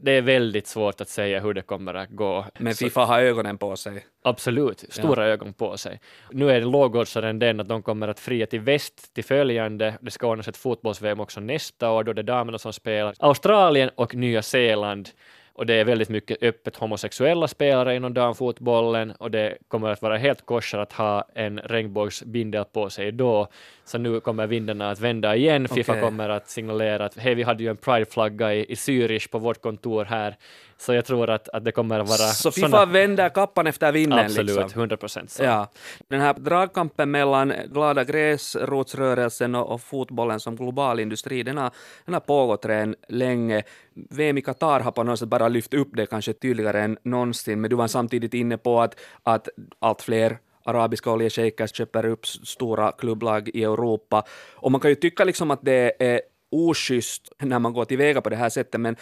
det 0.00 0.10
är 0.10 0.22
väldigt 0.22 0.66
svårt 0.66 1.00
att 1.00 1.08
säga 1.08 1.40
hur 1.40 1.54
det 1.54 1.62
kommer 1.62 1.94
att 1.94 2.10
gå. 2.10 2.46
Men 2.58 2.74
Fifa 2.74 3.04
har 3.04 3.20
ögonen 3.20 3.58
på 3.58 3.76
sig. 3.76 4.06
Absolut, 4.24 4.84
stora 4.88 5.26
ja. 5.26 5.32
ögon 5.32 5.52
på 5.52 5.76
sig. 5.76 6.00
Nu 6.30 6.50
är 6.50 6.60
lågoddsaren 6.60 7.38
den 7.38 7.60
att 7.60 7.68
de 7.68 7.82
kommer 7.82 8.08
att 8.08 8.20
fria 8.20 8.46
till 8.46 8.60
väst 8.60 9.14
till 9.14 9.24
följande. 9.24 9.98
Det 10.00 10.10
ska 10.10 10.26
ordnas 10.26 10.48
ett 10.48 10.56
fotbolls-VM 10.56 11.20
också 11.20 11.40
nästa 11.40 11.90
år, 11.90 12.04
då 12.04 12.12
det 12.12 12.20
är 12.20 12.22
damerna 12.22 12.58
som 12.58 12.72
spelar. 12.72 13.14
Australien 13.18 13.90
och 13.94 14.14
Nya 14.14 14.42
Zeeland 14.42 15.08
och 15.54 15.66
det 15.66 15.74
är 15.74 15.84
väldigt 15.84 16.08
mycket 16.08 16.42
öppet 16.42 16.76
homosexuella 16.76 17.48
spelare 17.48 17.96
inom 17.96 18.14
damfotbollen 18.14 19.10
och 19.10 19.30
det 19.30 19.58
kommer 19.68 19.90
att 19.90 20.02
vara 20.02 20.16
helt 20.16 20.46
kosher 20.46 20.78
att 20.78 20.92
ha 20.92 21.24
en 21.34 21.58
regnbågsbindel 21.58 22.64
på 22.64 22.90
sig 22.90 23.12
då. 23.12 23.48
Så 23.84 23.98
nu 23.98 24.20
kommer 24.20 24.46
vindarna 24.46 24.90
att 24.90 25.00
vända 25.00 25.36
igen. 25.36 25.68
Fifa 25.68 25.92
okay. 25.92 26.02
kommer 26.02 26.28
att 26.28 26.50
signalera 26.50 27.04
att 27.04 27.18
hej, 27.18 27.34
vi 27.34 27.42
hade 27.42 27.62
ju 27.62 27.70
en 27.70 27.76
prideflagga 27.76 28.54
i, 28.54 28.72
i 28.72 28.74
Zürich 28.74 29.30
på 29.30 29.38
vårt 29.38 29.62
kontor 29.62 30.04
här 30.04 30.36
så 30.78 30.94
jag 30.94 31.04
tror 31.04 31.30
att, 31.30 31.48
att 31.48 31.64
det 31.64 31.72
kommer 31.72 32.00
att 32.00 32.08
vara... 32.08 32.18
Så 32.18 32.50
Fifa 32.50 32.68
såna... 32.68 32.86
vänder 32.86 33.28
kappan 33.28 33.66
efter 33.66 33.92
vinden? 33.92 34.18
Absolut, 34.18 34.56
liksom. 34.56 34.80
100 34.80 34.96
procent. 34.96 35.38
Ja. 35.42 35.70
Den 36.08 36.20
här 36.20 36.34
dragkampen 36.34 37.10
mellan 37.10 37.52
glada 37.72 38.04
gräsrotsrörelsen 38.04 39.54
och, 39.54 39.72
och 39.72 39.80
fotbollen 39.80 40.40
som 40.40 40.56
global 40.56 41.00
industri, 41.00 41.42
den 41.42 41.58
har, 41.58 41.70
den 42.04 42.14
har 42.14 42.20
pågått 42.20 42.66
redan 42.66 42.94
länge. 43.08 43.62
VM 44.10 44.38
i 44.38 44.42
Qatar 44.42 44.80
har 44.80 44.92
på 44.92 45.02
något 45.02 45.18
sätt 45.18 45.28
bara 45.28 45.43
lyft 45.48 45.74
upp 45.74 45.88
det 45.96 46.06
kanske 46.06 46.32
tydligare 46.32 46.82
än 46.82 46.98
någonsin, 47.02 47.60
men 47.60 47.70
du 47.70 47.76
var 47.76 47.88
samtidigt 47.88 48.34
inne 48.34 48.58
på 48.58 48.80
att, 48.80 49.00
att 49.22 49.48
allt 49.78 50.02
fler 50.02 50.38
arabiska 50.64 51.10
oljeshejker 51.10 51.66
köper 51.66 52.06
upp 52.06 52.26
stora 52.26 52.92
klubblag 52.92 53.48
i 53.48 53.64
Europa. 53.64 54.24
Och 54.54 54.72
man 54.72 54.80
kan 54.80 54.90
ju 54.90 54.94
tycka 54.94 55.24
liksom 55.24 55.50
att 55.50 55.60
det 55.62 55.92
är 55.98 56.20
oschysst 56.50 57.32
när 57.38 57.58
man 57.58 57.72
går 57.72 57.84
tillväga 57.84 58.20
på 58.20 58.30
det 58.30 58.36
här 58.36 58.48
sättet, 58.48 58.80
men 58.80 58.96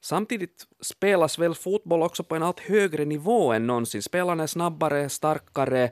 Samtidigt 0.00 0.66
spelas 0.80 1.38
väl 1.38 1.54
fotboll 1.54 2.02
också 2.02 2.24
på 2.24 2.36
en 2.36 2.42
allt 2.42 2.60
högre 2.60 3.04
nivå 3.04 3.52
än 3.52 3.66
någonsin. 3.66 4.02
Spelarna 4.02 4.42
är 4.42 4.46
snabbare, 4.46 5.08
starkare 5.08 5.90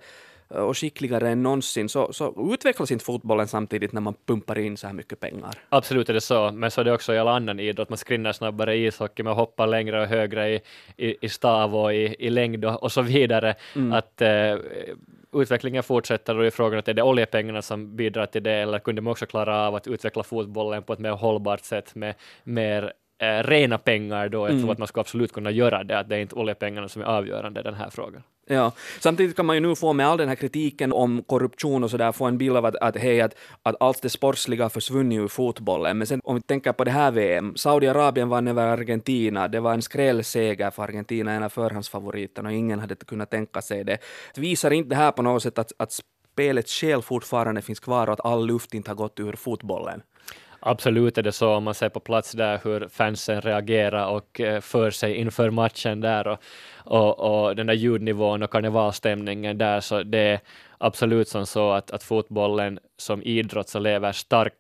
och 0.55 0.79
skickligare 0.79 1.29
än 1.29 1.43
någonsin, 1.43 1.89
så, 1.89 2.13
så 2.13 2.53
utvecklas 2.53 2.91
inte 2.91 3.05
fotbollen 3.05 3.49
samtidigt 3.49 3.93
när 3.93 4.01
man 4.01 4.15
pumpar 4.27 4.59
in 4.59 4.77
så 4.77 4.87
här 4.87 4.95
mycket 4.95 5.21
pengar. 5.21 5.55
Absolut 5.69 6.09
är 6.09 6.15
det 6.15 6.21
så, 6.21 6.51
men 6.53 6.71
så 6.71 6.81
är 6.81 6.85
det 6.85 6.93
också 6.93 7.15
i 7.15 7.19
all 7.19 7.29
annan 7.29 7.61
idrott. 7.61 7.89
Man 7.89 7.99
skrinnar 7.99 8.33
snabbare 8.33 8.75
i 8.75 8.87
ishockey, 8.87 9.23
man 9.23 9.37
hoppar 9.37 9.67
längre 9.67 10.01
och 10.03 10.07
högre 10.07 10.55
i, 10.55 10.61
i, 10.97 11.17
i 11.21 11.29
stav 11.29 11.77
och 11.77 11.95
i, 11.95 12.17
i 12.19 12.31
längd 12.31 12.65
och, 12.65 12.83
och 12.83 12.93
så 12.93 13.03
vidare. 13.03 13.55
Mm. 13.77 13.93
Att 13.93 14.21
eh, 14.23 14.57
utvecklingen 15.33 15.83
fortsätter 15.83 16.39
och 16.39 16.47
är 16.47 16.51
frågan 16.51 16.79
att 16.79 16.89
är 16.89 16.95
det 16.95 17.03
oljepengarna 17.03 17.63
som 17.63 17.97
bidrar 17.97 18.27
till 18.27 18.43
det 18.43 18.53
eller 18.53 18.79
kunde 18.79 19.03
man 19.03 19.11
också 19.11 19.27
klara 19.27 19.67
av 19.67 19.75
att 19.75 19.87
utveckla 19.87 20.23
fotbollen 20.23 20.83
på 20.83 20.93
ett 20.93 20.99
mer 20.99 21.11
hållbart 21.13 21.65
sätt 21.65 21.95
med 21.95 22.15
mer 22.45 22.93
eh, 23.19 23.43
rena 23.43 23.79
pengar 23.79 24.29
då. 24.29 24.39
Jag 24.39 24.51
mm. 24.51 24.63
tror 24.63 24.73
att 24.73 24.79
man 24.79 24.89
ska 24.89 25.01
absolut 25.01 25.33
kunna 25.33 25.51
göra 25.51 25.85
det, 25.85 25.99
att 25.99 26.09
det 26.09 26.17
är 26.17 26.21
inte 26.21 26.35
oljepengarna 26.35 26.89
som 26.89 27.03
är 27.03 27.07
avgörande 27.07 27.61
i 27.61 27.63
den 27.63 27.75
här 27.75 27.91
frågan. 27.91 28.23
Ja, 28.47 28.73
samtidigt 29.01 29.37
kan 29.37 29.47
man 29.47 29.57
ju 29.57 29.61
nu 29.61 29.75
få 29.75 29.93
med 29.93 30.07
all 30.07 30.19
den 30.19 30.29
här 30.29 30.35
kritiken 30.35 30.93
om 30.93 31.23
korruption 31.23 31.85
och 31.85 31.91
sådär 31.91 32.13
få 32.13 32.25
en 32.25 32.39
bild 32.39 32.57
av 32.57 32.65
att, 32.65 32.77
att, 32.77 32.97
hej, 32.97 33.21
att, 33.21 33.35
att 33.63 33.77
allt 33.81 34.03
det 34.03 34.11
sportsliga 34.11 34.69
försvunnit 34.69 35.21
ur 35.21 35.29
fotbollen. 35.29 35.99
Men 35.99 36.07
sen 36.07 36.21
om 36.25 36.35
vi 36.35 36.43
tänker 36.43 36.73
på 36.73 36.85
det 36.85 36.91
här 36.91 37.11
VM, 37.11 37.57
Saudiarabien 37.57 38.29
vann 38.29 38.49
över 38.49 38.67
Argentina, 38.67 39.49
det 39.49 39.61
var 39.61 39.75
en 39.75 39.83
skrällseger 39.83 40.71
för 40.71 40.83
Argentina, 40.83 41.33
en 41.33 41.43
av 41.43 41.49
förhandsfavoriterna 41.49 42.49
och 42.49 42.55
ingen 42.55 42.81
hade 42.81 42.95
kunnat 42.95 43.31
tänka 43.31 43.63
sig 43.63 43.85
det. 43.85 43.99
det 44.35 44.41
visar 44.41 44.71
inte 44.71 44.89
det 44.89 44.97
här 44.97 45.13
på 45.13 45.23
något 45.23 45.43
sätt 45.43 45.59
att, 45.59 45.73
att 45.77 45.93
spelets 46.33 46.81
själ 46.81 47.03
fortfarande 47.03 47.63
finns 47.63 47.81
kvar 47.81 48.07
och 48.07 48.13
att 48.13 48.27
all 48.27 48.47
luft 48.47 48.75
inte 48.75 48.91
har 48.91 48.97
gått 48.97 49.21
ur 49.21 49.33
fotbollen? 49.33 50.03
Absolut 50.67 51.19
är 51.19 51.23
det 51.23 51.33
så, 51.33 51.55
om 51.55 51.65
man 51.65 51.75
ser 51.75 51.89
på 51.89 52.01
plats 52.01 52.33
där 52.33 52.61
hur 52.65 52.89
fansen 52.89 53.41
reagerar 53.41 54.07
och 54.07 54.41
eh, 54.41 54.61
för 54.61 54.91
sig 54.91 55.15
inför 55.15 55.51
matchen 55.51 56.01
där 56.01 56.27
och, 56.27 56.39
och, 56.85 57.19
och 57.19 57.57
den 57.57 57.67
där 57.67 57.75
ljudnivån 57.75 58.43
och 58.43 58.51
karnevalstämningen 58.51 59.59
där, 59.59 59.81
så 59.81 60.03
det 60.03 60.19
är 60.19 60.41
absolut 60.79 61.29
som 61.29 61.47
så 61.47 61.71
att, 61.71 61.91
att 61.91 62.03
fotbollen 62.03 62.79
som 62.97 63.23
idrott 63.23 63.69
så 63.69 63.79
lever 63.79 64.13
stark 64.13 64.57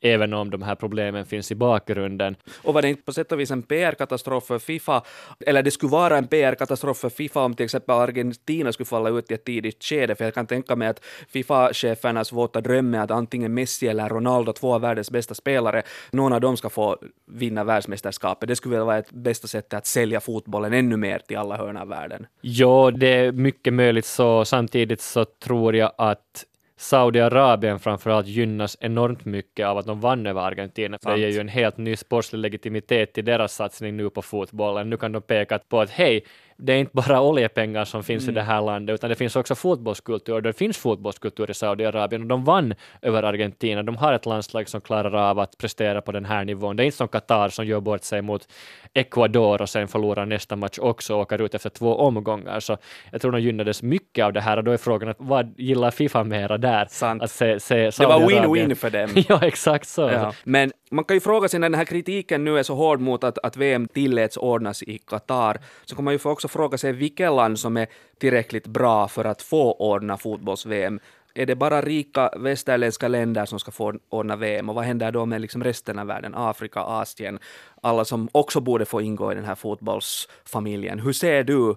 även 0.00 0.34
om 0.34 0.50
de 0.50 0.62
här 0.62 0.74
problemen 0.74 1.26
finns 1.26 1.52
i 1.52 1.54
bakgrunden. 1.54 2.36
Och 2.62 2.74
var 2.74 2.82
det 2.82 2.88
inte 2.88 3.02
på 3.02 3.12
sätt 3.12 3.32
och 3.32 3.40
vis 3.40 3.50
en 3.50 3.62
PR-katastrof 3.62 4.44
för 4.44 4.58
Fifa, 4.58 5.02
eller 5.46 5.62
det 5.62 5.70
skulle 5.70 5.90
vara 5.90 6.18
en 6.18 6.26
PR-katastrof 6.26 6.98
för 6.98 7.08
Fifa 7.08 7.40
om 7.40 7.54
till 7.54 7.64
exempel 7.64 7.94
Argentina 7.94 8.72
skulle 8.72 8.86
falla 8.86 9.08
ut 9.10 9.30
i 9.30 9.34
ett 9.34 9.44
tidigt 9.44 9.84
skede, 9.84 10.14
för 10.14 10.24
jag 10.24 10.34
kan 10.34 10.46
tänka 10.46 10.76
mig 10.76 10.88
att 10.88 11.04
Fifa-chefernas 11.28 12.32
våta 12.32 12.60
dröm 12.60 12.94
är 12.94 12.98
att 12.98 13.10
antingen 13.10 13.54
Messi 13.54 13.86
eller 13.86 14.08
Ronaldo, 14.08 14.52
två 14.52 14.74
av 14.74 14.80
världens 14.80 15.10
bästa 15.10 15.34
spelare, 15.34 15.82
någon 16.10 16.32
av 16.32 16.40
dem 16.40 16.56
ska 16.56 16.70
få 16.70 16.96
vinna 17.26 17.64
världsmästerskapet. 17.64 18.48
Det 18.48 18.56
skulle 18.56 18.76
väl 18.76 18.86
vara 18.86 18.98
ett 18.98 19.12
bästa 19.12 19.48
sättet 19.48 19.74
att 19.74 19.86
sälja 19.86 20.20
fotbollen 20.20 20.72
ännu 20.72 20.96
mer 20.96 21.18
till 21.18 21.36
alla 21.36 21.56
hörn 21.56 21.76
av 21.76 21.88
världen. 21.88 22.26
Ja, 22.40 22.90
det 22.90 23.06
är 23.06 23.32
mycket 23.32 23.74
möjligt 23.74 24.06
så. 24.06 24.44
Samtidigt 24.44 25.00
så 25.00 25.24
tror 25.24 25.76
jag 25.76 25.92
att 25.98 26.44
Saudiarabien 26.80 27.78
framförallt 27.78 28.26
gynnas 28.26 28.76
enormt 28.80 29.24
mycket 29.24 29.66
av 29.66 29.78
att 29.78 29.86
de 29.86 30.00
vann 30.00 30.26
över 30.26 30.40
Argentina. 30.40 30.98
Det 31.02 31.18
ger 31.18 31.28
ju 31.28 31.40
en 31.40 31.48
helt 31.48 31.76
ny 31.76 31.96
sportslig 31.96 32.38
legitimitet 32.38 33.12
till 33.12 33.24
deras 33.24 33.54
satsning 33.54 33.96
nu 33.96 34.10
på 34.10 34.22
fotbollen. 34.22 34.90
Nu 34.90 34.96
kan 34.96 35.12
de 35.12 35.22
peka 35.22 35.58
på 35.58 35.80
att 35.80 35.90
hej, 35.90 36.24
det 36.58 36.72
är 36.72 36.78
inte 36.78 36.92
bara 36.94 37.20
oljepengar 37.30 37.84
som 37.84 38.04
finns 38.04 38.24
mm. 38.24 38.32
i 38.32 38.34
det 38.34 38.42
här 38.42 38.60
landet, 38.62 38.94
utan 38.94 39.10
det 39.10 39.16
finns 39.16 39.36
också 39.36 39.54
fotbollskultur. 39.54 40.40
Det 40.40 40.52
finns 40.52 40.78
fotbollskultur 40.78 41.50
i 41.50 41.54
Saudiarabien 41.54 42.22
och 42.22 42.28
de 42.28 42.44
vann 42.44 42.74
över 43.02 43.22
Argentina. 43.22 43.82
De 43.82 43.96
har 43.96 44.12
ett 44.12 44.26
landslag 44.26 44.68
som 44.68 44.80
klarar 44.80 45.30
av 45.30 45.38
att 45.38 45.58
prestera 45.58 46.00
på 46.00 46.12
den 46.12 46.24
här 46.24 46.44
nivån. 46.44 46.76
Det 46.76 46.82
är 46.82 46.84
inte 46.84 46.96
som 46.96 47.08
Qatar 47.08 47.48
som 47.48 47.66
gör 47.66 47.80
bort 47.80 48.04
sig 48.04 48.22
mot 48.22 48.48
Ecuador 48.94 49.62
och 49.62 49.68
sen 49.68 49.88
förlorar 49.88 50.26
nästa 50.26 50.56
match 50.56 50.78
också 50.78 51.14
och 51.14 51.20
åker 51.20 51.42
ut 51.42 51.54
efter 51.54 51.70
två 51.70 51.96
omgångar. 51.96 52.60
Så 52.60 52.76
jag 53.12 53.20
tror 53.20 53.32
de 53.32 53.40
gynnades 53.40 53.82
mycket 53.82 54.24
av 54.24 54.32
det 54.32 54.40
här 54.40 54.56
och 54.56 54.64
då 54.64 54.70
är 54.70 54.76
frågan 54.76 55.08
att 55.08 55.16
vad 55.18 55.54
gillar 55.58 55.90
Fifa 55.90 56.24
mera 56.24 56.58
där? 56.58 56.86
Sant. 56.90 57.22
Att 57.22 57.30
se, 57.30 57.60
se 57.60 57.90
det 57.98 58.06
var 58.06 58.20
win-win 58.20 58.74
för 58.74 58.90
dem. 58.90 59.10
ja, 59.28 59.40
exakt 59.42 59.88
så. 59.88 60.02
Ja. 60.02 60.32
Men 60.44 60.72
man 60.90 61.04
kan 61.04 61.16
ju 61.16 61.20
fråga 61.20 61.48
sig 61.48 61.60
när 61.60 61.68
den 61.68 61.78
här 61.78 61.84
kritiken 61.84 62.44
nu 62.44 62.58
är 62.58 62.62
så 62.62 62.74
hård 62.74 63.00
mot 63.00 63.24
att, 63.24 63.38
att 63.38 63.56
VM 63.56 63.88
tilläts 63.88 64.36
ordnas 64.36 64.82
i 64.82 64.98
Qatar, 64.98 65.58
så 65.84 65.94
kan 65.96 66.04
man 66.04 66.14
ju 66.14 66.20
också 66.22 66.48
fråga 66.48 66.78
sig 66.78 66.92
vilket 66.92 67.32
land 67.32 67.58
som 67.58 67.76
är 67.76 67.86
tillräckligt 68.18 68.66
bra 68.66 69.08
för 69.08 69.24
att 69.24 69.42
få 69.42 69.72
ordna 69.72 70.16
fotbolls-VM. 70.16 71.00
Är 71.34 71.46
det 71.46 71.54
bara 71.54 71.82
rika 71.82 72.30
västerländska 72.36 73.08
länder 73.08 73.44
som 73.44 73.58
ska 73.58 73.70
få 73.70 73.94
ordna 74.08 74.36
VM 74.36 74.68
och 74.68 74.74
vad 74.74 74.84
händer 74.84 75.12
då 75.12 75.26
med 75.26 75.40
liksom 75.40 75.64
resten 75.64 75.98
av 75.98 76.06
världen, 76.06 76.34
Afrika, 76.34 76.80
Asien, 76.80 77.38
alla 77.82 78.04
som 78.04 78.28
också 78.32 78.60
borde 78.60 78.84
få 78.84 79.00
ingå 79.00 79.32
i 79.32 79.34
den 79.34 79.44
här 79.44 79.54
fotbollsfamiljen. 79.54 81.00
Hur 81.00 81.12
ser 81.12 81.44
du 81.44 81.74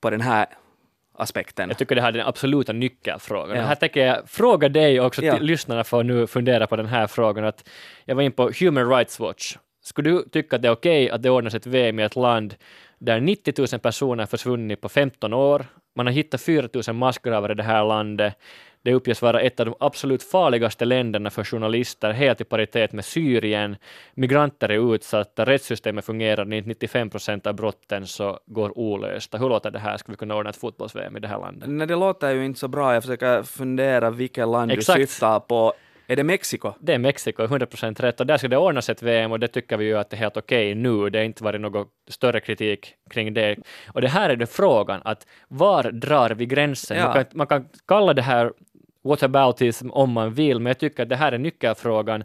på 0.00 0.10
den 0.10 0.20
här 0.20 0.46
aspekten. 1.14 1.68
Jag 1.68 1.78
tycker 1.78 1.94
det 1.94 2.00
här 2.00 2.08
är 2.08 2.12
den 2.12 2.26
absoluta 2.26 2.72
nyckelfrågan. 2.72 3.56
Ja. 3.56 3.62
Här 3.62 3.74
tänker 3.74 4.06
jag 4.06 4.30
fråga 4.30 4.68
dig 4.68 5.00
också, 5.00 5.24
ja. 5.24 5.38
lyssnarna 5.40 5.84
får 5.84 6.02
nu 6.02 6.26
fundera 6.26 6.66
på 6.66 6.76
den 6.76 6.86
här 6.86 7.06
frågan, 7.06 7.44
att 7.44 7.68
jag 8.04 8.14
var 8.14 8.22
in 8.22 8.32
på 8.32 8.50
Human 8.60 8.90
Rights 8.90 9.20
Watch. 9.20 9.56
Skulle 9.82 10.10
du 10.10 10.28
tycka 10.32 10.56
att 10.56 10.62
det 10.62 10.68
är 10.68 10.72
okej 10.72 11.04
okay 11.04 11.14
att 11.14 11.22
det 11.22 11.30
ordnas 11.30 11.54
ett 11.54 11.66
VM 11.66 12.00
i 12.00 12.02
ett 12.02 12.16
land 12.16 12.54
där 12.98 13.20
90 13.20 13.54
000 13.72 13.80
personer 13.80 14.26
försvunnit 14.26 14.80
på 14.80 14.88
15 14.88 15.32
år, 15.32 15.66
man 15.96 16.06
har 16.06 16.12
hittat 16.12 16.40
4 16.42 16.68
000 16.86 16.96
massgravar 16.96 17.50
i 17.50 17.54
det 17.54 17.62
här 17.62 17.84
landet, 17.84 18.34
det 18.84 18.94
uppges 18.94 19.22
vara 19.22 19.40
ett 19.40 19.60
av 19.60 19.66
de 19.66 19.74
absolut 19.80 20.22
farligaste 20.22 20.84
länderna 20.84 21.30
för 21.30 21.44
journalister, 21.44 22.12
helt 22.12 22.40
i 22.40 22.44
paritet 22.44 22.92
med 22.92 23.04
Syrien. 23.04 23.76
Migranter 24.14 24.68
är 24.68 24.94
utsatta, 24.94 25.44
rättssystemet 25.44 26.04
fungerar 26.04 26.54
inte, 26.54 26.68
95 26.68 27.10
procent 27.10 27.46
av 27.46 27.54
brotten 27.54 28.06
så 28.06 28.38
går 28.46 28.78
olösta. 28.78 29.38
Hur 29.38 29.48
låter 29.48 29.70
det 29.70 29.78
här? 29.78 29.96
Ska 29.96 30.12
vi 30.12 30.16
kunna 30.16 30.36
ordna 30.36 30.50
ett 30.50 30.56
fotbolls-VM 30.56 31.16
i 31.16 31.20
det 31.20 31.28
här 31.28 31.38
landet? 31.38 31.68
Nej, 31.68 31.86
det 31.86 31.96
låter 31.96 32.34
ju 32.34 32.44
inte 32.44 32.60
så 32.60 32.68
bra. 32.68 32.94
Jag 32.94 33.02
försöker 33.02 33.42
fundera 33.42 34.10
vilket 34.10 34.48
land 34.48 34.72
Exakt. 34.72 34.98
du 34.98 35.06
syftar 35.06 35.40
på. 35.40 35.74
Är 36.06 36.16
det 36.16 36.24
Mexiko? 36.24 36.72
Det 36.80 36.94
är 36.94 36.98
Mexiko, 36.98 37.42
100 37.42 37.66
procent 37.66 38.00
rätt. 38.00 38.20
Och 38.20 38.26
där 38.26 38.36
ska 38.36 38.48
det 38.48 38.56
ordnas 38.56 38.88
ett 38.88 39.02
VM 39.02 39.32
och 39.32 39.40
det 39.40 39.48
tycker 39.48 39.76
vi 39.76 39.84
ju 39.84 39.98
att 39.98 40.10
det 40.10 40.16
är 40.16 40.18
helt 40.18 40.36
okej 40.36 40.72
okay 40.72 40.82
nu. 40.82 41.10
Det 41.10 41.18
har 41.18 41.24
inte 41.24 41.44
varit 41.44 41.60
någon 41.60 41.86
större 42.08 42.40
kritik 42.40 42.94
kring 43.10 43.34
det. 43.34 43.56
Och 43.86 44.00
det 44.00 44.08
här 44.08 44.30
är 44.30 44.36
det 44.36 44.46
frågan, 44.46 45.00
att 45.04 45.26
var 45.48 45.82
drar 45.82 46.30
vi 46.30 46.46
gränsen? 46.46 46.96
Ja. 46.96 47.04
Man, 47.04 47.14
kan, 47.14 47.24
man 47.32 47.46
kan 47.46 47.68
kalla 47.88 48.14
det 48.14 48.22
här 48.22 48.52
whataboutism 49.04 49.90
om 49.90 50.12
man 50.12 50.34
vill, 50.34 50.60
men 50.60 50.70
jag 50.70 50.78
tycker 50.78 51.02
att 51.02 51.08
det 51.08 51.16
här 51.16 51.32
är 51.32 51.38
nyckelfrågan. 51.38 52.24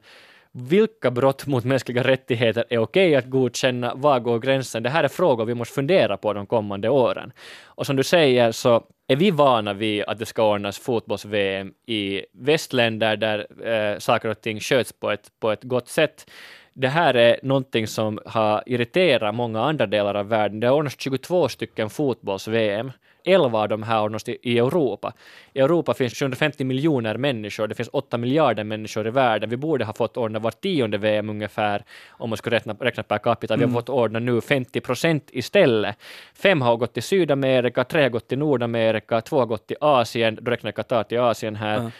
Vilka 0.52 1.12
brott 1.12 1.48
mot 1.48 1.64
mänskliga 1.64 2.04
rättigheter 2.04 2.66
är 2.70 2.78
okej 2.78 3.16
att 3.16 3.26
godkänna? 3.26 3.96
Var 3.96 4.20
går 4.20 4.40
gränsen? 4.40 4.84
Det 4.84 4.90
här 4.90 5.04
är 5.04 5.08
frågor 5.08 5.46
vi 5.46 5.54
måste 5.54 5.74
fundera 5.74 6.18
på 6.18 6.34
de 6.34 6.46
kommande 6.46 6.90
åren. 6.90 7.32
Och 7.66 7.86
som 7.86 7.96
du 7.96 8.04
säger 8.04 8.52
så 8.52 8.84
är 9.08 9.16
vi 9.16 9.32
vana 9.32 9.74
vid 9.74 10.04
att 10.04 10.20
det 10.20 10.26
ska 10.26 10.54
ordnas 10.54 10.80
fotbolls-VM 10.80 11.74
i 11.86 12.26
västländer 12.34 13.18
där 13.18 13.68
eh, 13.68 14.00
saker 14.00 14.30
och 14.30 14.42
ting 14.42 14.60
sköts 14.60 14.94
på 14.94 15.12
ett, 15.12 15.32
på 15.40 15.52
ett 15.52 15.64
gott 15.64 15.88
sätt. 15.88 16.32
Det 16.74 16.88
här 16.88 17.14
är 17.14 17.40
någonting 17.44 17.88
som 17.88 18.20
har 18.26 18.64
irriterat 18.66 19.36
många 19.36 19.62
andra 19.62 19.86
delar 19.86 20.16
av 20.16 20.28
världen. 20.28 20.60
Det 20.60 20.68
har 20.68 20.76
ordnats 20.76 20.96
22 21.00 21.50
stycken 21.50 21.90
fotbolls-VM 21.90 22.92
11 23.34 23.60
av 23.60 23.70
de 23.70 23.84
här 23.84 24.04
ordnas 24.04 24.30
i 24.30 24.58
Europa. 24.60 25.14
I 25.54 25.60
Europa 25.60 25.94
finns 25.94 26.14
750 26.14 26.64
miljoner 26.64 27.18
människor, 27.18 27.68
det 27.68 27.76
finns 27.76 27.90
8 27.94 28.18
miljarder 28.18 28.64
människor 28.64 29.08
i 29.08 29.10
världen. 29.10 29.50
Vi 29.50 29.58
borde 29.58 29.86
ha 29.86 29.94
fått 29.94 30.18
ordna 30.18 30.40
var 30.40 30.52
tionde 30.52 30.98
VM 30.98 31.30
ungefär, 31.30 31.84
om 32.10 32.30
man 32.30 32.38
skulle 32.38 32.56
räkna, 32.56 32.74
räkna 32.74 33.04
per 33.04 33.18
capita. 33.18 33.56
Vi 33.56 33.64
har 33.64 33.70
mm. 33.70 33.76
fått 33.76 33.90
ordna 33.90 34.20
nu 34.20 34.42
50 34.42 34.82
procent 34.82 35.30
istället. 35.32 35.96
Fem 36.34 36.62
har 36.62 36.78
gått 36.78 36.94
till 36.94 37.04
Sydamerika, 37.04 37.84
tre 37.84 38.04
har 38.04 38.10
gått 38.10 38.28
till 38.28 38.40
Nordamerika, 38.40 39.22
två 39.22 39.40
har 39.40 39.46
gått 39.46 39.68
till 39.68 39.78
Asien, 39.82 40.38
då 40.42 40.52
räknar 40.52 40.72
Qatar 40.72 41.04
till 41.04 41.20
Asien 41.20 41.56
här. 41.56 41.78
Mm. 41.78 41.92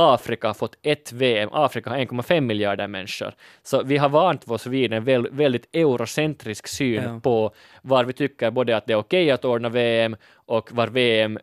Afrika 0.00 0.46
har 0.46 0.54
fått 0.54 0.76
ett 0.82 1.12
VM, 1.12 1.48
Afrika 1.52 1.90
har 1.90 1.96
1,5 1.96 2.40
miljarder 2.40 2.88
människor. 2.88 3.34
Så 3.62 3.82
vi 3.82 3.96
har 3.96 4.08
vant 4.08 4.50
oss 4.50 4.66
vid 4.66 4.92
en 4.92 5.04
väldigt 5.30 5.74
eurocentrisk 5.76 6.66
syn 6.66 7.02
ja. 7.02 7.20
på 7.22 7.54
var 7.82 8.04
vi 8.04 8.12
tycker 8.12 8.50
både 8.50 8.76
att 8.76 8.86
det 8.86 8.92
är 8.92 8.96
okej 8.96 9.24
okay 9.24 9.30
att 9.30 9.44
ordna 9.44 9.68
VM 9.68 10.16
och 10.34 10.72
var 10.72 10.86
VM 10.86 11.38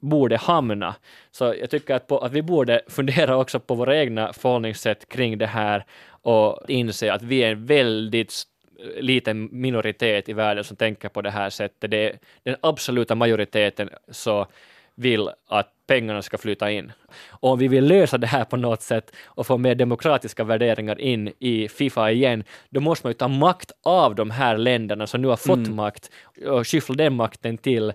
borde 0.00 0.36
hamna. 0.36 0.94
Så 1.30 1.54
jag 1.60 1.70
tycker 1.70 1.94
att, 1.94 2.06
på, 2.06 2.18
att 2.18 2.32
vi 2.32 2.42
borde 2.42 2.82
fundera 2.88 3.36
också 3.36 3.60
på 3.60 3.74
våra 3.74 3.96
egna 3.96 4.32
förhållningssätt 4.32 5.08
kring 5.08 5.38
det 5.38 5.46
här 5.46 5.84
och 6.22 6.60
inse 6.68 7.12
att 7.12 7.22
vi 7.22 7.38
är 7.44 7.52
en 7.52 7.66
väldigt 7.66 8.32
liten 8.96 9.48
minoritet 9.52 10.28
i 10.28 10.32
världen 10.32 10.64
som 10.64 10.76
tänker 10.76 11.08
på 11.08 11.22
det 11.22 11.30
här 11.30 11.50
sättet. 11.50 11.90
Det 11.90 12.08
är 12.08 12.18
den 12.42 12.56
absoluta 12.60 13.14
majoriteten 13.14 13.90
så 14.10 14.46
vill 14.96 15.28
att 15.48 15.68
pengarna 15.86 16.22
ska 16.22 16.38
flyta 16.38 16.70
in. 16.70 16.92
Och 17.28 17.50
om 17.50 17.58
vi 17.58 17.68
vill 17.68 17.84
lösa 17.86 18.18
det 18.18 18.26
här 18.26 18.44
på 18.44 18.56
något 18.56 18.82
sätt 18.82 19.12
och 19.24 19.46
få 19.46 19.58
mer 19.58 19.74
demokratiska 19.74 20.44
värderingar 20.44 21.00
in 21.00 21.32
i 21.38 21.68
Fifa 21.68 22.10
igen, 22.10 22.44
då 22.70 22.80
måste 22.80 23.06
man 23.06 23.10
ju 23.10 23.14
ta 23.14 23.28
makt 23.28 23.72
av 23.84 24.14
de 24.14 24.30
här 24.30 24.56
länderna 24.56 25.06
som 25.06 25.22
nu 25.22 25.28
har 25.28 25.36
fått 25.36 25.56
mm. 25.56 25.76
makt 25.76 26.10
och 26.46 26.68
skyffla 26.68 26.94
den 26.94 27.14
makten 27.14 27.58
till 27.58 27.92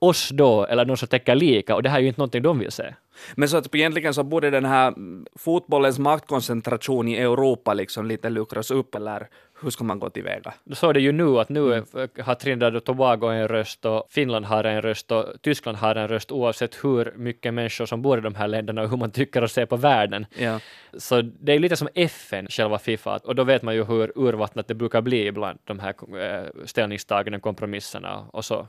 oss 0.00 0.28
då, 0.28 0.64
eller 0.64 0.84
någon 0.84 0.96
som 0.96 1.08
tänker 1.08 1.34
lika, 1.34 1.74
och 1.74 1.82
det 1.82 1.88
här 1.88 1.98
är 1.98 2.02
ju 2.02 2.08
inte 2.08 2.20
någonting 2.20 2.42
de 2.42 2.58
vill 2.58 2.72
se. 2.72 2.94
Men 3.34 3.48
så 3.48 3.56
att 3.56 3.74
egentligen 3.74 4.14
så 4.14 4.22
borde 4.22 4.50
den 4.50 4.64
här 4.64 4.94
fotbollens 5.38 5.98
maktkoncentration 5.98 7.08
i 7.08 7.16
Europa 7.16 7.74
liksom 7.74 8.06
lite 8.06 8.30
luckras 8.30 8.70
upp, 8.70 8.94
eller 8.94 9.28
hur 9.62 9.70
ska 9.70 9.84
man 9.84 9.98
gå 9.98 10.10
tillväga? 10.10 10.54
Så 10.72 10.88
är 10.88 10.94
det 10.94 11.00
ju 11.00 11.12
nu, 11.12 11.38
att 11.38 11.48
nu 11.48 11.72
mm. 11.72 12.08
har 12.20 12.34
Trinidad 12.34 12.76
och 12.76 12.84
Tobago 12.84 13.26
en 13.26 13.48
röst 13.48 13.84
och 13.84 14.06
Finland 14.10 14.44
har 14.44 14.64
en 14.64 14.82
röst 14.82 15.12
och 15.12 15.24
Tyskland 15.42 15.78
har 15.78 15.94
en 15.94 16.08
röst 16.08 16.32
oavsett 16.32 16.84
hur 16.84 17.12
mycket 17.16 17.54
människor 17.54 17.86
som 17.86 18.02
bor 18.02 18.18
i 18.18 18.20
de 18.20 18.34
här 18.34 18.48
länderna 18.48 18.82
och 18.82 18.90
hur 18.90 18.96
man 18.96 19.10
tycker 19.10 19.42
och 19.42 19.50
ser 19.50 19.66
på 19.66 19.76
världen. 19.76 20.26
Ja. 20.38 20.60
Så 20.98 21.22
det 21.22 21.52
är 21.52 21.58
lite 21.58 21.76
som 21.76 21.88
FN, 21.94 22.46
själva 22.50 22.78
Fifa, 22.78 23.16
och 23.16 23.34
då 23.34 23.44
vet 23.44 23.62
man 23.62 23.74
ju 23.74 23.84
hur 23.84 24.12
urvattnat 24.16 24.68
det 24.68 24.74
brukar 24.74 25.00
bli 25.00 25.26
ibland, 25.26 25.58
de 25.64 25.78
här 25.78 25.94
eh, 26.20 26.64
ställningstaganden, 26.64 27.40
kompromisserna 27.40 28.26
och 28.32 28.44
så 28.44 28.68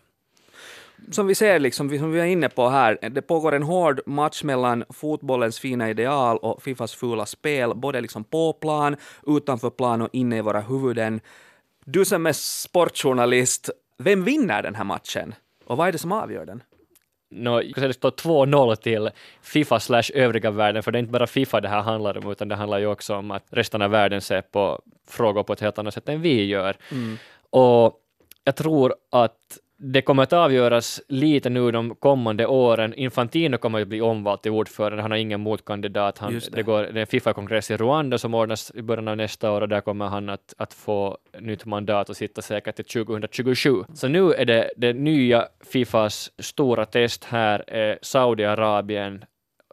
som 1.11 1.27
vi 1.27 1.35
ser, 1.35 1.59
liksom, 1.59 1.89
som 1.89 2.11
vi 2.11 2.19
är 2.19 2.25
inne 2.25 2.49
på 2.49 2.69
här, 2.69 2.97
det 3.09 3.21
pågår 3.21 3.55
en 3.55 3.63
hård 3.63 4.01
match 4.05 4.43
mellan 4.43 4.83
fotbollens 4.89 5.59
fina 5.59 5.89
ideal 5.89 6.37
och 6.37 6.63
Fifas 6.63 6.93
fula 6.93 7.25
spel, 7.25 7.75
både 7.75 8.01
liksom 8.01 8.23
på 8.23 8.53
plan, 8.53 8.95
utanför 9.27 9.69
plan 9.69 10.01
och 10.01 10.09
inne 10.11 10.37
i 10.37 10.41
våra 10.41 10.61
huvuden. 10.61 11.19
Du 11.85 12.05
som 12.05 12.25
är 12.25 12.33
sportjournalist, 12.33 13.69
vem 13.97 14.23
vinner 14.23 14.63
den 14.63 14.75
här 14.75 14.83
matchen? 14.83 15.35
Och 15.65 15.77
vad 15.77 15.87
är 15.87 15.91
det 15.91 15.97
som 15.97 16.11
avgör 16.11 16.45
den? 16.45 16.63
no, 17.29 17.61
det 17.61 17.93
står 17.93 18.11
2-0 18.11 18.75
till 18.75 19.09
Fifa 19.41 19.79
slash 19.79 20.11
övriga 20.13 20.51
världen, 20.51 20.83
för 20.83 20.91
det 20.91 20.97
är 20.97 20.99
inte 20.99 21.11
bara 21.11 21.27
Fifa 21.27 21.61
det 21.61 21.69
här 21.69 21.81
handlar 21.81 22.17
om, 22.17 22.31
utan 22.31 22.47
det 22.47 22.55
handlar 22.55 22.79
ju 22.79 22.87
också 22.87 23.15
om 23.15 23.31
att 23.31 23.45
resten 23.49 23.81
av 23.81 23.91
världen 23.91 24.21
ser 24.21 24.41
på 24.41 24.81
frågor 25.07 25.43
på 25.43 25.53
ett 25.53 25.61
helt 25.61 25.79
annat 25.79 25.93
sätt 25.93 26.09
än 26.09 26.21
vi 26.21 26.45
gör. 26.45 26.75
Mm. 26.91 27.17
Och 27.49 27.99
jag 28.43 28.55
tror 28.55 28.95
att 29.11 29.57
det 29.79 30.01
kommer 30.01 30.24
att 30.24 30.34
avgöras 30.34 31.01
lite 31.07 31.50
nu 31.50 31.72
de 31.72 31.96
kommande 31.96 32.46
åren. 32.46 32.93
Infantino 32.93 33.57
kommer 33.57 33.81
att 33.81 33.88
bli 33.88 34.01
omvald 34.01 34.41
till 34.41 34.51
ordförande, 34.51 35.01
han 35.01 35.12
har 35.12 35.17
ingen 35.17 35.41
motkandidat. 35.41 36.17
Han, 36.17 36.34
det. 36.34 36.50
det. 36.51 36.63
går, 36.63 36.84
det 36.84 36.89
är 36.89 36.98
en 36.98 37.07
Fifa-kongress 37.07 37.72
i 37.72 37.77
Rwanda 37.77 38.17
som 38.17 38.34
ordnas 38.34 38.72
i 38.75 38.81
början 38.81 39.07
av 39.07 39.17
nästa 39.17 39.51
år 39.51 39.62
och 39.62 39.69
där 39.69 39.81
kommer 39.81 40.05
han 40.05 40.29
att, 40.29 40.53
att 40.57 40.74
få 40.74 41.17
nytt 41.39 41.65
mandat 41.65 42.10
och 42.10 42.17
sitta 42.17 42.41
säkert 42.41 42.75
till 42.75 42.86
2027. 42.86 43.84
Så 43.93 44.07
nu 44.07 44.34
är 44.34 44.46
det 44.46 44.72
det 44.77 44.93
nya 44.93 45.48
Fifas 45.72 46.31
stora 46.39 46.86
test 46.86 47.24
här, 47.24 47.63
är 47.67 48.00
Saudiarabien 48.01 49.25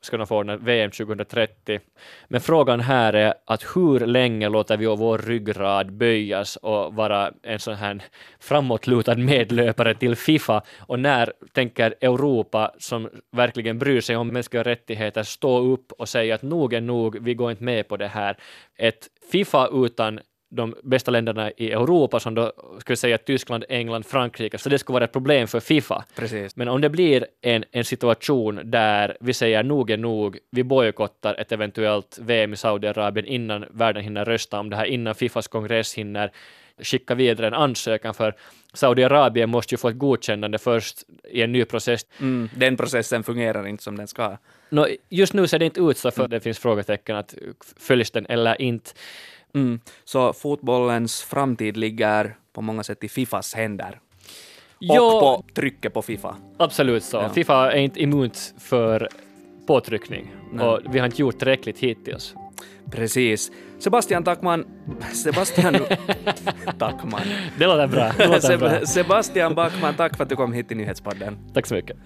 ska 0.05 0.17
de 0.17 0.27
få 0.27 0.37
ordna 0.37 0.57
VM 0.57 0.91
2030. 0.91 1.81
Men 2.29 2.41
frågan 2.41 2.81
här 2.81 3.13
är 3.13 3.35
att 3.47 3.63
hur 3.77 4.01
länge 4.01 4.49
låter 4.49 4.77
vi 4.77 4.87
vår 4.87 5.19
ryggrad 5.19 5.93
böjas 5.93 6.57
och 6.57 6.95
vara 6.95 7.33
en 7.43 7.59
sån 7.59 7.75
här 7.75 8.03
framåtlutad 8.41 9.15
medlöpare 9.15 9.95
till 9.95 10.17
Fifa 10.17 10.63
och 10.81 11.01
när 11.01 11.33
tänker 11.53 11.95
Europa 12.01 12.75
som 12.79 13.09
verkligen 13.33 13.79
bryr 13.79 14.01
sig 14.01 14.17
om 14.17 14.29
mänskliga 14.29 14.63
rättigheter 14.63 15.23
stå 15.23 15.59
upp 15.59 15.93
och 15.93 16.09
säga 16.09 16.35
att 16.35 16.43
nog 16.43 16.73
är 16.73 16.81
nog, 16.81 17.25
vi 17.25 17.35
går 17.35 17.51
inte 17.51 17.65
med 17.65 17.89
på 17.89 17.97
det 17.97 18.09
här. 18.09 18.37
Ett 18.79 19.09
Fifa 19.33 19.69
utan 19.73 20.21
de 20.55 20.75
bästa 20.83 21.11
länderna 21.11 21.51
i 21.51 21.73
Europa, 21.73 22.21
som 22.21 22.35
då 22.35 22.53
skulle 22.81 22.97
säga 22.97 23.19
Tyskland, 23.19 23.65
England, 23.69 24.07
Frankrike, 24.07 24.59
så 24.59 24.69
det 24.69 24.79
skulle 24.79 24.95
vara 24.95 25.05
ett 25.05 25.13
problem 25.13 25.49
för 25.49 25.61
Fifa. 25.61 26.05
Precis. 26.17 26.57
Men 26.57 26.69
om 26.69 26.81
det 26.81 26.91
blir 26.91 27.27
en, 27.43 27.65
en 27.71 27.85
situation 27.85 28.61
där 28.65 29.17
vi 29.21 29.33
säger 29.33 29.63
nog 29.63 29.91
är 29.91 29.97
nog, 29.97 30.39
vi 30.51 30.65
bojkottar 30.65 31.35
ett 31.35 31.53
eventuellt 31.53 32.19
VM 32.23 32.53
i 32.53 32.57
Saudiarabien 32.57 33.27
innan 33.27 33.65
världen 33.71 34.03
hinner 34.03 34.25
rösta 34.25 34.61
om 34.61 34.71
det 34.71 34.77
här, 34.77 34.85
innan 34.85 35.15
Fifas 35.15 35.49
kongress 35.49 35.95
hinner 35.95 36.31
skicka 36.79 37.15
vidare 37.15 37.47
en 37.47 37.55
ansökan, 37.55 38.15
för 38.15 38.35
Saudiarabien 38.73 39.51
måste 39.51 39.75
ju 39.75 39.79
få 39.79 39.89
ett 39.89 39.99
godkännande 39.99 40.59
först 40.59 40.99
i 41.31 41.43
en 41.43 41.53
ny 41.53 41.65
process. 41.65 42.07
Mm, 42.21 42.51
den 42.57 42.77
processen 42.77 43.23
fungerar 43.23 43.67
inte 43.67 43.83
som 43.83 43.97
den 43.97 44.09
ska. 44.09 44.37
Nå, 44.69 44.89
just 45.09 45.33
nu 45.33 45.47
ser 45.47 45.59
det 45.59 45.65
inte 45.65 45.81
ut 45.81 45.99
så, 45.99 46.11
för 46.11 46.29
det 46.29 46.41
finns 46.41 46.59
frågetecken 46.59 47.17
att 47.17 47.35
följs 47.77 48.11
den 48.11 48.27
eller 48.27 48.63
inte. 48.63 48.91
Mm. 49.55 49.81
Så 50.05 50.33
fotbollens 50.33 51.23
framtid 51.23 51.77
ligger 51.77 52.37
på 52.53 52.63
många 52.63 52.83
sätt 52.83 53.05
i 53.05 53.09
Fifas 53.09 53.55
händer. 53.55 54.01
Och 54.91 55.21
på 55.21 55.45
trycket 55.55 55.95
på 55.95 56.03
Fifa. 56.03 56.37
Absolut 56.57 57.05
så. 57.05 57.17
Ja. 57.17 57.29
Fifa 57.29 57.73
är 57.73 57.77
inte 57.79 58.03
immunt 58.03 58.55
för 58.59 59.09
påtryckning 59.67 60.35
Nej. 60.53 60.67
och 60.67 60.81
vi 60.91 60.99
har 60.99 61.07
inte 61.07 61.23
gjort 61.23 61.39
tillräckligt 61.39 61.79
hittills. 61.79 62.35
Precis. 62.91 63.51
Sebastian 63.79 64.25
Tackman... 64.25 64.65
Sebastian... 65.13 65.75
Tackman. 66.79 67.21
Det 67.59 67.67
låter 67.67 67.87
bra. 67.87 68.11
Det 68.19 68.27
låter 68.27 68.59
bra. 68.59 68.69
Seb- 68.69 68.87
Sebastian 68.87 69.55
Backman, 69.55 69.95
tack 69.97 70.17
för 70.17 70.23
att 70.23 70.29
du 70.29 70.37
kom 70.37 70.53
hit 70.53 70.69
till 70.69 70.77
Nyhetspodden. 70.77 71.39
Tack 71.55 71.67
så 71.67 71.75
mycket. 71.75 71.97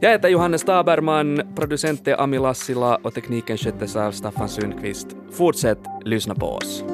Jag 0.00 0.10
heter 0.10 0.28
Johannes 0.28 0.62
Taberman, 0.64 1.42
producent 1.56 2.08
är 2.08 2.20
Ami 2.20 2.38
Lassila 2.38 2.96
och 2.96 3.14
tekniken 3.14 3.56
sköttes 3.58 3.96
av 3.96 4.12
Staffan 4.12 4.48
Sundqvist. 4.48 5.06
Fortsätt 5.32 5.78
lyssna 6.04 6.34
på 6.34 6.46
oss. 6.46 6.84